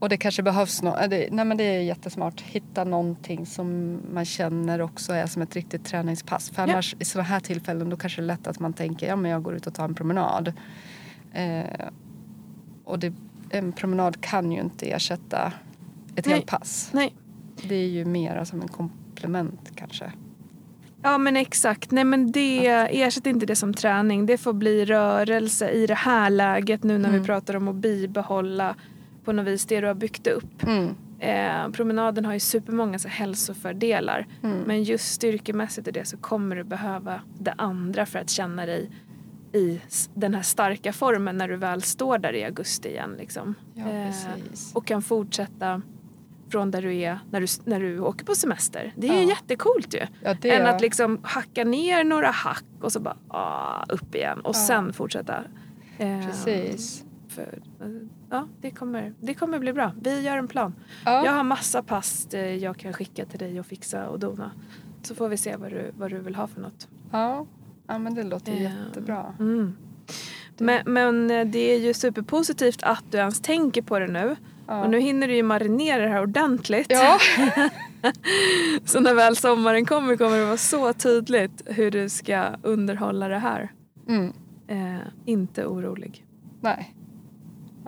och 0.00 0.08
det 0.08 0.16
kanske 0.16 0.42
behövs 0.42 0.82
något. 0.82 1.10
Det, 1.10 1.28
nej, 1.30 1.44
men 1.44 1.56
det 1.56 1.64
är 1.64 1.80
jättesmart. 1.82 2.40
Hitta 2.40 2.84
någonting 2.84 3.46
som 3.46 3.98
man 4.12 4.24
känner 4.24 4.80
också 4.80 5.12
är 5.12 5.26
som 5.26 5.42
ett 5.42 5.56
riktigt 5.56 5.84
träningspass. 5.84 6.50
För 6.50 6.62
Ja. 6.66 6.72
annars 6.72 6.96
i 6.98 7.04
sådana 7.04 7.28
här 7.28 7.40
tillfällen 7.40 7.90
då 7.90 7.96
kanske 7.96 8.20
det 8.20 8.24
är 8.24 8.26
lätt 8.26 8.46
att 8.46 8.58
man 8.60 8.72
tänker 8.72 9.06
ja 9.06 9.16
men 9.16 9.30
jag 9.30 9.42
går 9.42 9.54
ut 9.54 9.66
och 9.66 9.74
tar 9.74 9.84
en 9.84 9.94
promenad. 9.94 10.52
Eh, 11.32 11.64
och 12.84 12.98
det, 12.98 13.12
en 13.50 13.72
promenad 13.72 14.20
kan 14.20 14.52
ju 14.52 14.60
inte 14.60 14.90
ersätta 14.90 15.52
ett 16.16 16.26
Nej. 16.26 16.34
helt 16.34 16.46
pass. 16.46 16.90
Nej. 16.92 17.14
Det 17.68 17.74
är 17.74 17.88
ju 17.88 18.04
mer 18.04 18.44
som 18.44 18.62
en 18.62 18.68
komplement 18.68 19.70
kanske. 19.74 20.12
Ja 21.02 21.18
men 21.18 21.36
exakt. 21.36 21.90
Nej 21.90 22.04
men 22.04 22.32
det 22.32 22.66
ersätter 22.66 23.30
inte 23.30 23.46
det 23.46 23.56
som 23.56 23.74
träning. 23.74 24.26
Det 24.26 24.38
får 24.38 24.52
bli 24.52 24.84
rörelse 24.84 25.70
i 25.70 25.86
det 25.86 25.94
här 25.94 26.30
läget 26.30 26.82
nu 26.84 26.98
när 26.98 27.08
Mm. 27.08 27.20
vi 27.20 27.26
pratar 27.26 27.56
om 27.56 27.68
att 27.68 27.74
bibehålla 27.74 28.74
på 29.24 29.32
något 29.32 29.46
vis 29.46 29.66
det 29.66 29.80
du 29.80 29.86
har 29.86 29.94
byggt 29.94 30.26
upp. 30.26 30.62
Mm. 30.62 30.94
Eh, 31.18 31.70
promenaden 31.72 32.24
har 32.24 32.32
ju 32.32 32.40
supermånga 32.40 32.98
så 32.98 33.08
hälsofördelar. 33.08 34.26
Mm. 34.42 34.58
Men 34.58 34.82
just 34.82 35.12
styrkemässigt 35.14 35.88
i 35.88 35.90
det 35.90 36.04
så 36.04 36.16
kommer 36.16 36.56
du 36.56 36.64
behöva 36.64 37.20
det 37.38 37.52
andra 37.58 38.06
för 38.06 38.18
att 38.18 38.30
känna 38.30 38.66
dig 38.66 38.90
i 39.52 39.80
den 40.14 40.34
här 40.34 40.42
starka 40.42 40.92
formen 40.92 41.36
när 41.38 41.48
du 41.48 41.56
väl 41.56 41.82
står 41.82 42.18
där 42.18 42.32
i 42.32 42.44
augusti 42.44 42.88
igen. 42.88 43.14
Liksom. 43.18 43.54
Ja, 43.74 43.88
Eh, 43.88 44.14
och 44.74 44.86
kan 44.86 45.02
fortsätta 45.02 45.82
från 46.50 46.70
där 46.70 46.82
du 46.82 46.96
är 46.96 47.18
när 47.30 47.40
du, 47.40 47.46
när 47.64 47.80
du 47.80 48.00
åker 48.00 48.24
på 48.24 48.34
semester. 48.34 48.92
Det 48.96 49.08
är 49.08 49.12
Ja. 49.14 49.20
ju 49.20 49.28
jättecoolt 49.28 49.94
ju. 49.94 50.06
Ja, 50.22 50.34
Än 50.42 50.66
att 50.66 50.80
liksom 50.80 51.20
hacka 51.22 51.64
ner 51.64 52.04
några 52.04 52.30
hack 52.30 52.64
och 52.80 52.92
så 52.92 53.00
bara 53.00 53.16
ah, 53.28 53.84
upp 53.88 54.14
igen 54.14 54.40
och 54.40 54.56
Ja. 54.56 54.66
sen 54.66 54.92
fortsätta. 54.92 55.44
Eh, 55.98 56.26
Precis. 56.26 57.04
För, 57.28 57.58
eh, 57.80 57.86
ja, 58.30 58.48
det 58.60 58.70
kommer, 58.70 59.14
det 59.20 59.34
kommer 59.34 59.58
bli 59.58 59.72
bra. 59.72 59.92
Vi 60.00 60.20
gör 60.20 60.36
en 60.36 60.48
plan. 60.48 60.74
Ja. 61.04 61.24
Jag 61.24 61.32
har 61.32 61.44
massa 61.44 61.82
pass 61.82 62.28
eh, 62.34 62.54
jag 62.54 62.76
kan 62.76 62.92
skicka 62.92 63.24
till 63.24 63.38
dig 63.38 63.60
och 63.60 63.66
fixa 63.66 64.08
och 64.08 64.18
dona. 64.18 64.50
Så 65.02 65.14
får 65.14 65.28
vi 65.28 65.36
se 65.36 65.56
vad 65.56 65.70
du, 65.70 65.90
vad 65.98 66.10
du 66.10 66.18
vill 66.18 66.34
ha 66.34 66.46
för 66.46 66.60
något. 66.60 66.88
Ja. 67.12 67.46
ja, 67.86 67.98
men 67.98 68.14
det 68.14 68.22
låter 68.22 68.52
Eh, 68.52 68.62
jättebra. 68.62 69.34
Mm. 69.38 69.76
Men, 70.58 70.82
men 70.86 71.30
eh, 71.30 71.46
det 71.46 71.74
är 71.74 71.78
ju 71.78 71.94
superpositivt 71.94 72.82
att 72.82 73.04
du 73.10 73.18
ens 73.18 73.40
tänker 73.40 73.82
på 73.82 73.98
det 73.98 74.06
nu. 74.06 74.36
Ja. 74.66 74.84
Och 74.84 74.90
nu 74.90 75.00
hinner 75.00 75.28
du 75.28 75.34
ju 75.36 75.42
marinera 75.42 76.02
det 76.02 76.08
här 76.08 76.22
ordentligt. 76.22 76.86
Ja, 76.90 77.18
Så 78.84 79.00
när 79.00 79.14
väl 79.14 79.36
sommaren 79.36 79.86
kommer 79.86 80.16
kommer 80.16 80.38
det 80.38 80.44
vara 80.44 80.56
så 80.56 80.92
tydligt 80.92 81.62
hur 81.66 81.90
du 81.90 82.08
ska 82.08 82.48
underhålla 82.62 83.28
det 83.28 83.38
här. 83.38 83.72
mm. 84.08 84.32
Eh, 84.68 85.00
inte 85.24 85.66
orolig. 85.66 86.24
nej. 86.60 86.94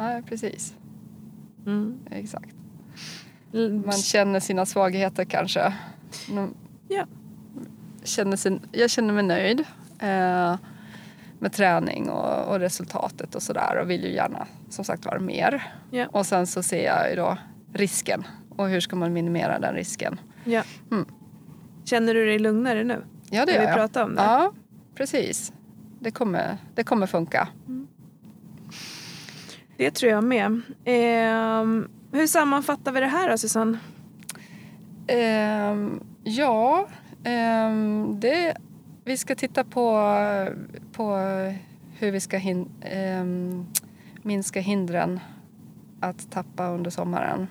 Nej, 0.03 0.23
precis. 0.23 0.75
Mm. 1.67 1.99
Exakt. 2.11 2.55
Man 3.85 3.93
känner 3.93 4.41
sina 4.41 4.67
svagheter 4.67 5.25
kanske. 5.25 5.75
Man 6.29 6.55
Ja. 6.89 7.07
Känner 8.05 8.37
sin, 8.37 8.61
jag 8.73 8.91
känner 8.91 9.15
mig 9.15 9.23
nöjd 9.23 9.61
eh, 9.99 10.57
med 11.39 11.53
träning 11.53 12.11
och, 12.11 12.49
och 12.49 12.59
resultatet 12.61 13.35
och 13.35 13.43
sådär 13.43 13.79
och 13.83 13.91
vill 13.91 14.05
ju 14.05 14.13
gärna 14.13 14.47
som 14.69 14.85
sagt 14.85 15.05
vara 15.07 15.21
mer. 15.21 15.73
Ja. 15.91 16.07
Och 16.07 16.27
sen 16.27 16.47
så 16.47 16.63
ser 16.63 16.85
jag 16.85 17.11
ju 17.11 17.17
då 17.17 17.39
risken 17.73 18.25
och 18.57 18.69
hur 18.69 18.81
ska 18.81 18.97
man 18.97 19.13
minimera 19.13 19.59
den 19.59 19.75
risken. 19.75 20.21
Ja. 20.45 20.63
Mm. 20.91 21.07
Känner 21.85 22.15
du 22.15 22.27
dig 22.27 22.39
lugnare 22.39 22.85
nu? 22.85 23.05
Ja 23.31 23.47
det 23.47 23.53
gör 23.53 23.61
vi 23.61 23.67
jag. 23.67 23.75
pratar 23.75 24.05
om 24.05 24.15
det? 24.15 24.23
Ja, 24.23 24.53
precis. 24.95 25.53
Det 26.01 26.11
kommer, 26.11 26.59
det 26.75 26.85
kommer 26.85 27.07
funka. 27.07 27.49
Det 29.77 29.91
tror 29.91 30.13
jag 30.13 30.25
med. 30.25 30.61
Ehm, 30.85 31.89
hur 32.13 32.27
sammanfattar 32.27 32.93
vi 32.93 33.01
det 33.01 33.07
här 33.07 33.31
då 33.31 33.39
Susanne? 33.39 33.79
Ehm, 35.07 36.01
ja, 36.25 36.87
ehm, 37.25 38.21
det, 38.21 38.57
vi 39.05 39.17
ska 39.17 39.35
titta 39.35 39.65
på, 39.65 40.15
på 40.93 41.17
hur 41.99 42.11
vi 42.11 42.21
ska 42.21 42.37
hin, 42.37 42.69
ehm, 42.81 43.67
minska 44.23 44.61
hindren 44.61 45.21
att 46.01 46.31
tappa 46.31 46.69
under 46.69 46.91
sommaren. 46.91 47.47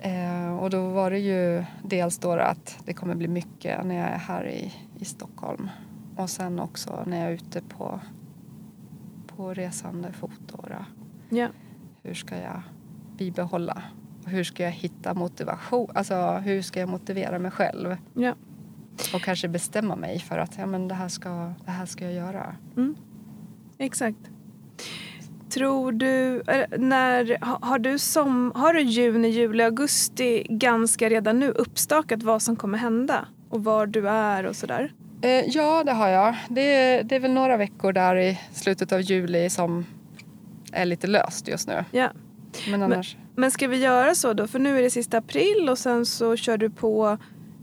Ehm, 0.00 0.58
och 0.58 0.70
då 0.70 0.88
var 0.88 1.10
det 1.10 1.18
ju 1.18 1.64
dels 1.82 2.18
då 2.18 2.32
att 2.32 2.78
det 2.84 2.94
kommer 2.94 3.14
bli 3.14 3.28
mycket 3.28 3.84
när 3.84 3.94
jag 3.94 4.08
är 4.08 4.18
här 4.18 4.48
i, 4.48 4.74
i 4.98 5.04
Stockholm 5.04 5.70
och 6.16 6.30
sen 6.30 6.60
också 6.60 7.04
när 7.06 7.20
jag 7.20 7.28
är 7.28 7.34
ute 7.34 7.60
på, 7.60 8.00
på 9.40 9.54
resande 9.54 10.12
fot. 10.12 10.52
Ja. 11.28 11.48
hur 12.02 12.14
ska 12.14 12.36
jag 12.36 12.62
bibehålla? 13.16 13.82
Och 14.24 14.30
hur 14.30 14.44
ska 14.44 14.62
jag 14.62 14.70
hitta 14.70 15.14
motivation? 15.14 15.90
Alltså 15.94 16.32
hur 16.32 16.62
ska 16.62 16.80
jag 16.80 16.88
motivera 16.88 17.38
mig 17.38 17.50
själv? 17.50 17.96
Ja. 18.14 18.34
Och 19.14 19.22
kanske 19.22 19.48
bestämma 19.48 19.96
mig 19.96 20.18
för 20.18 20.38
att 20.38 20.58
ja, 20.58 20.66
men 20.66 20.88
det, 20.88 20.94
här 20.94 21.08
ska, 21.08 21.52
det 21.64 21.70
här 21.70 21.86
ska 21.86 22.04
jag 22.04 22.14
göra. 22.14 22.56
Mm. 22.76 22.96
Exakt. 23.78 24.30
Tror 25.50 25.92
du, 25.92 26.40
eh, 26.40 26.78
när, 26.78 27.44
ha- 27.46 27.58
har 27.62 27.78
du 27.78 27.98
som, 27.98 28.52
har 28.54 28.72
du 28.72 28.80
juni, 28.80 29.28
juli, 29.28 29.62
augusti 29.62 30.46
ganska 30.50 31.08
redan 31.08 31.38
nu 31.38 31.50
uppstakat 31.50 32.22
vad 32.22 32.42
som 32.42 32.56
kommer 32.56 32.78
hända? 32.78 33.28
Och 33.48 33.64
var 33.64 33.86
du 33.86 34.08
är 34.08 34.46
och 34.46 34.56
sådär? 34.56 34.92
Eh, 35.22 35.44
ja, 35.48 35.84
det 35.84 35.92
har 35.92 36.08
jag. 36.08 36.36
Det 36.48 36.74
är, 36.74 37.04
det 37.04 37.16
är 37.16 37.20
väl 37.20 37.32
några 37.32 37.56
veckor 37.56 37.92
där 37.92 38.16
i 38.16 38.40
slutet 38.52 38.92
av 38.92 39.00
juli 39.00 39.50
som 39.50 39.86
är 40.72 40.84
lite 40.84 41.06
löst 41.06 41.48
just 41.48 41.68
nu. 41.68 41.84
Ja. 41.90 42.08
Men 42.70 42.82
annars... 42.82 43.16
Men 43.36 43.50
ska 43.50 43.68
vi 43.68 43.76
göra 43.76 44.14
så 44.14 44.32
då? 44.32 44.46
För 44.46 44.58
nu 44.58 44.78
är 44.78 44.82
det 44.82 44.90
sista 44.90 45.18
april 45.18 45.68
och 45.70 45.78
sen 45.78 46.06
så 46.06 46.36
kör 46.36 46.58
du 46.58 46.70
på 46.70 47.18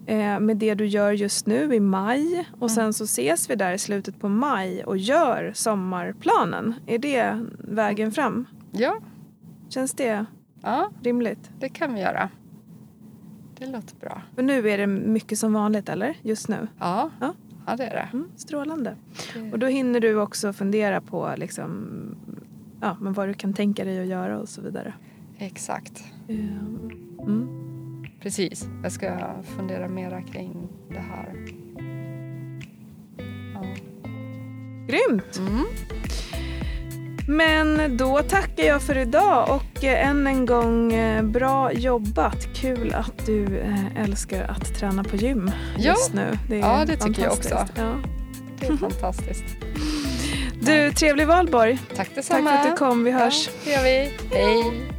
eh, 0.06 0.39
med 0.39 0.58
det 0.58 0.74
du 0.74 0.86
gör 0.86 1.12
just 1.12 1.46
nu 1.48 1.76
i 1.76 1.80
maj 1.80 2.50
och 2.60 2.72
sen 2.72 2.93
så 2.93 3.04
ses 3.04 3.50
vi 3.50 3.56
där 3.56 3.72
i 3.74 3.78
slutet 3.78 4.20
på 4.20 4.30
maj 4.30 4.84
och 4.84 4.98
gör 4.98 5.52
sommarplanen. 5.56 6.74
Är 6.88 6.98
det 7.00 7.46
vägen 7.60 8.12
fram? 8.12 8.46
Ja, 8.72 9.00
Känns 9.70 9.93
det 9.93 10.26
ja, 10.63 10.91
rimligt? 11.04 11.50
det 11.60 11.70
kan 11.70 11.93
vi 11.93 12.02
göra. 12.02 12.30
Det 13.60 13.65
låter 13.65 13.96
bra. 13.96 14.22
För 14.36 14.41
nu 14.41 14.70
är 14.70 14.78
det 14.78 14.88
mycket 14.88 15.39
som 15.39 15.54
vanligt 15.54 15.89
eller? 15.89 16.17
Just 16.22 16.48
nu? 16.48 16.67
Ja, 16.80 17.10
Ja. 17.20 17.34
Ja 17.67 17.75
det 17.75 17.84
är 17.86 17.93
det. 17.93 18.10
Mm, 18.13 18.27
strålande. 18.36 18.95
det. 19.34 19.51
Och 19.51 19.60
då 19.60 19.67
hinner 19.67 19.99
du 19.99 20.15
också 20.21 20.53
fundera 20.53 21.01
på 21.01 21.34
liksom, 21.38 21.88
ja, 22.82 22.97
men 23.01 23.13
vad 23.13 23.27
du 23.27 23.34
kan 23.34 23.53
tänka 23.53 23.86
dig 23.86 23.99
att 24.01 24.08
göra 24.08 24.39
och 24.39 24.49
så 24.49 24.62
vidare. 24.62 24.93
Exakt. 25.38 26.03
Ehm, 26.27 26.91
Mm. 27.19 27.47
Precis. 28.21 28.67
Jag 28.84 28.91
ska 28.91 29.19
fundera 29.43 29.88
mera 29.88 30.21
kring 30.21 30.67
det 30.89 30.99
här. 30.99 31.34
Ja. 33.53 33.63
Grymt! 34.88 35.38
Mm. 35.38 35.65
Men 37.27 37.97
då 37.97 38.21
tackar 38.21 38.63
jag 38.63 38.81
för 38.81 38.97
idag 38.97 39.49
och 39.49 39.83
eh, 39.83 40.07
än 40.07 40.27
en 40.27 40.45
gång 40.45 40.93
eh, 40.93 41.23
bra 41.23 41.71
jobbat. 41.73 42.47
Kul 42.55 42.93
att 42.93 43.25
du 43.25 43.59
eh, 43.59 44.03
älskar 44.03 44.43
att 44.43 44.75
träna 44.79 45.03
på 45.03 45.15
gym 45.15 45.51
Ja. 45.77 45.89
just 45.91 46.13
nu. 46.13 46.37
Det 46.49 46.57
Ja, 46.57 46.83
det 46.87 46.97
tycker 46.97 47.23
jag 47.23 47.33
också. 47.33 47.67
Ja. 47.75 47.95
Det 48.59 48.67
är 48.67 48.77
fantastiskt. 48.77 49.43
Du, 50.61 50.91
trevlig 50.91 51.27
valborg. 51.27 51.77
Tack 51.87 51.97
Tack 51.97 52.15
detsamma. 52.15 52.49
för 52.51 52.57
att 52.57 52.71
du 52.71 52.77
kom. 52.77 53.03
Vi 53.03 53.11
hörs. 53.11 53.49
Ja, 53.49 53.53
det 53.65 53.71
gör 53.71 53.83
vi. 53.83 54.11
Hej. 54.37 54.96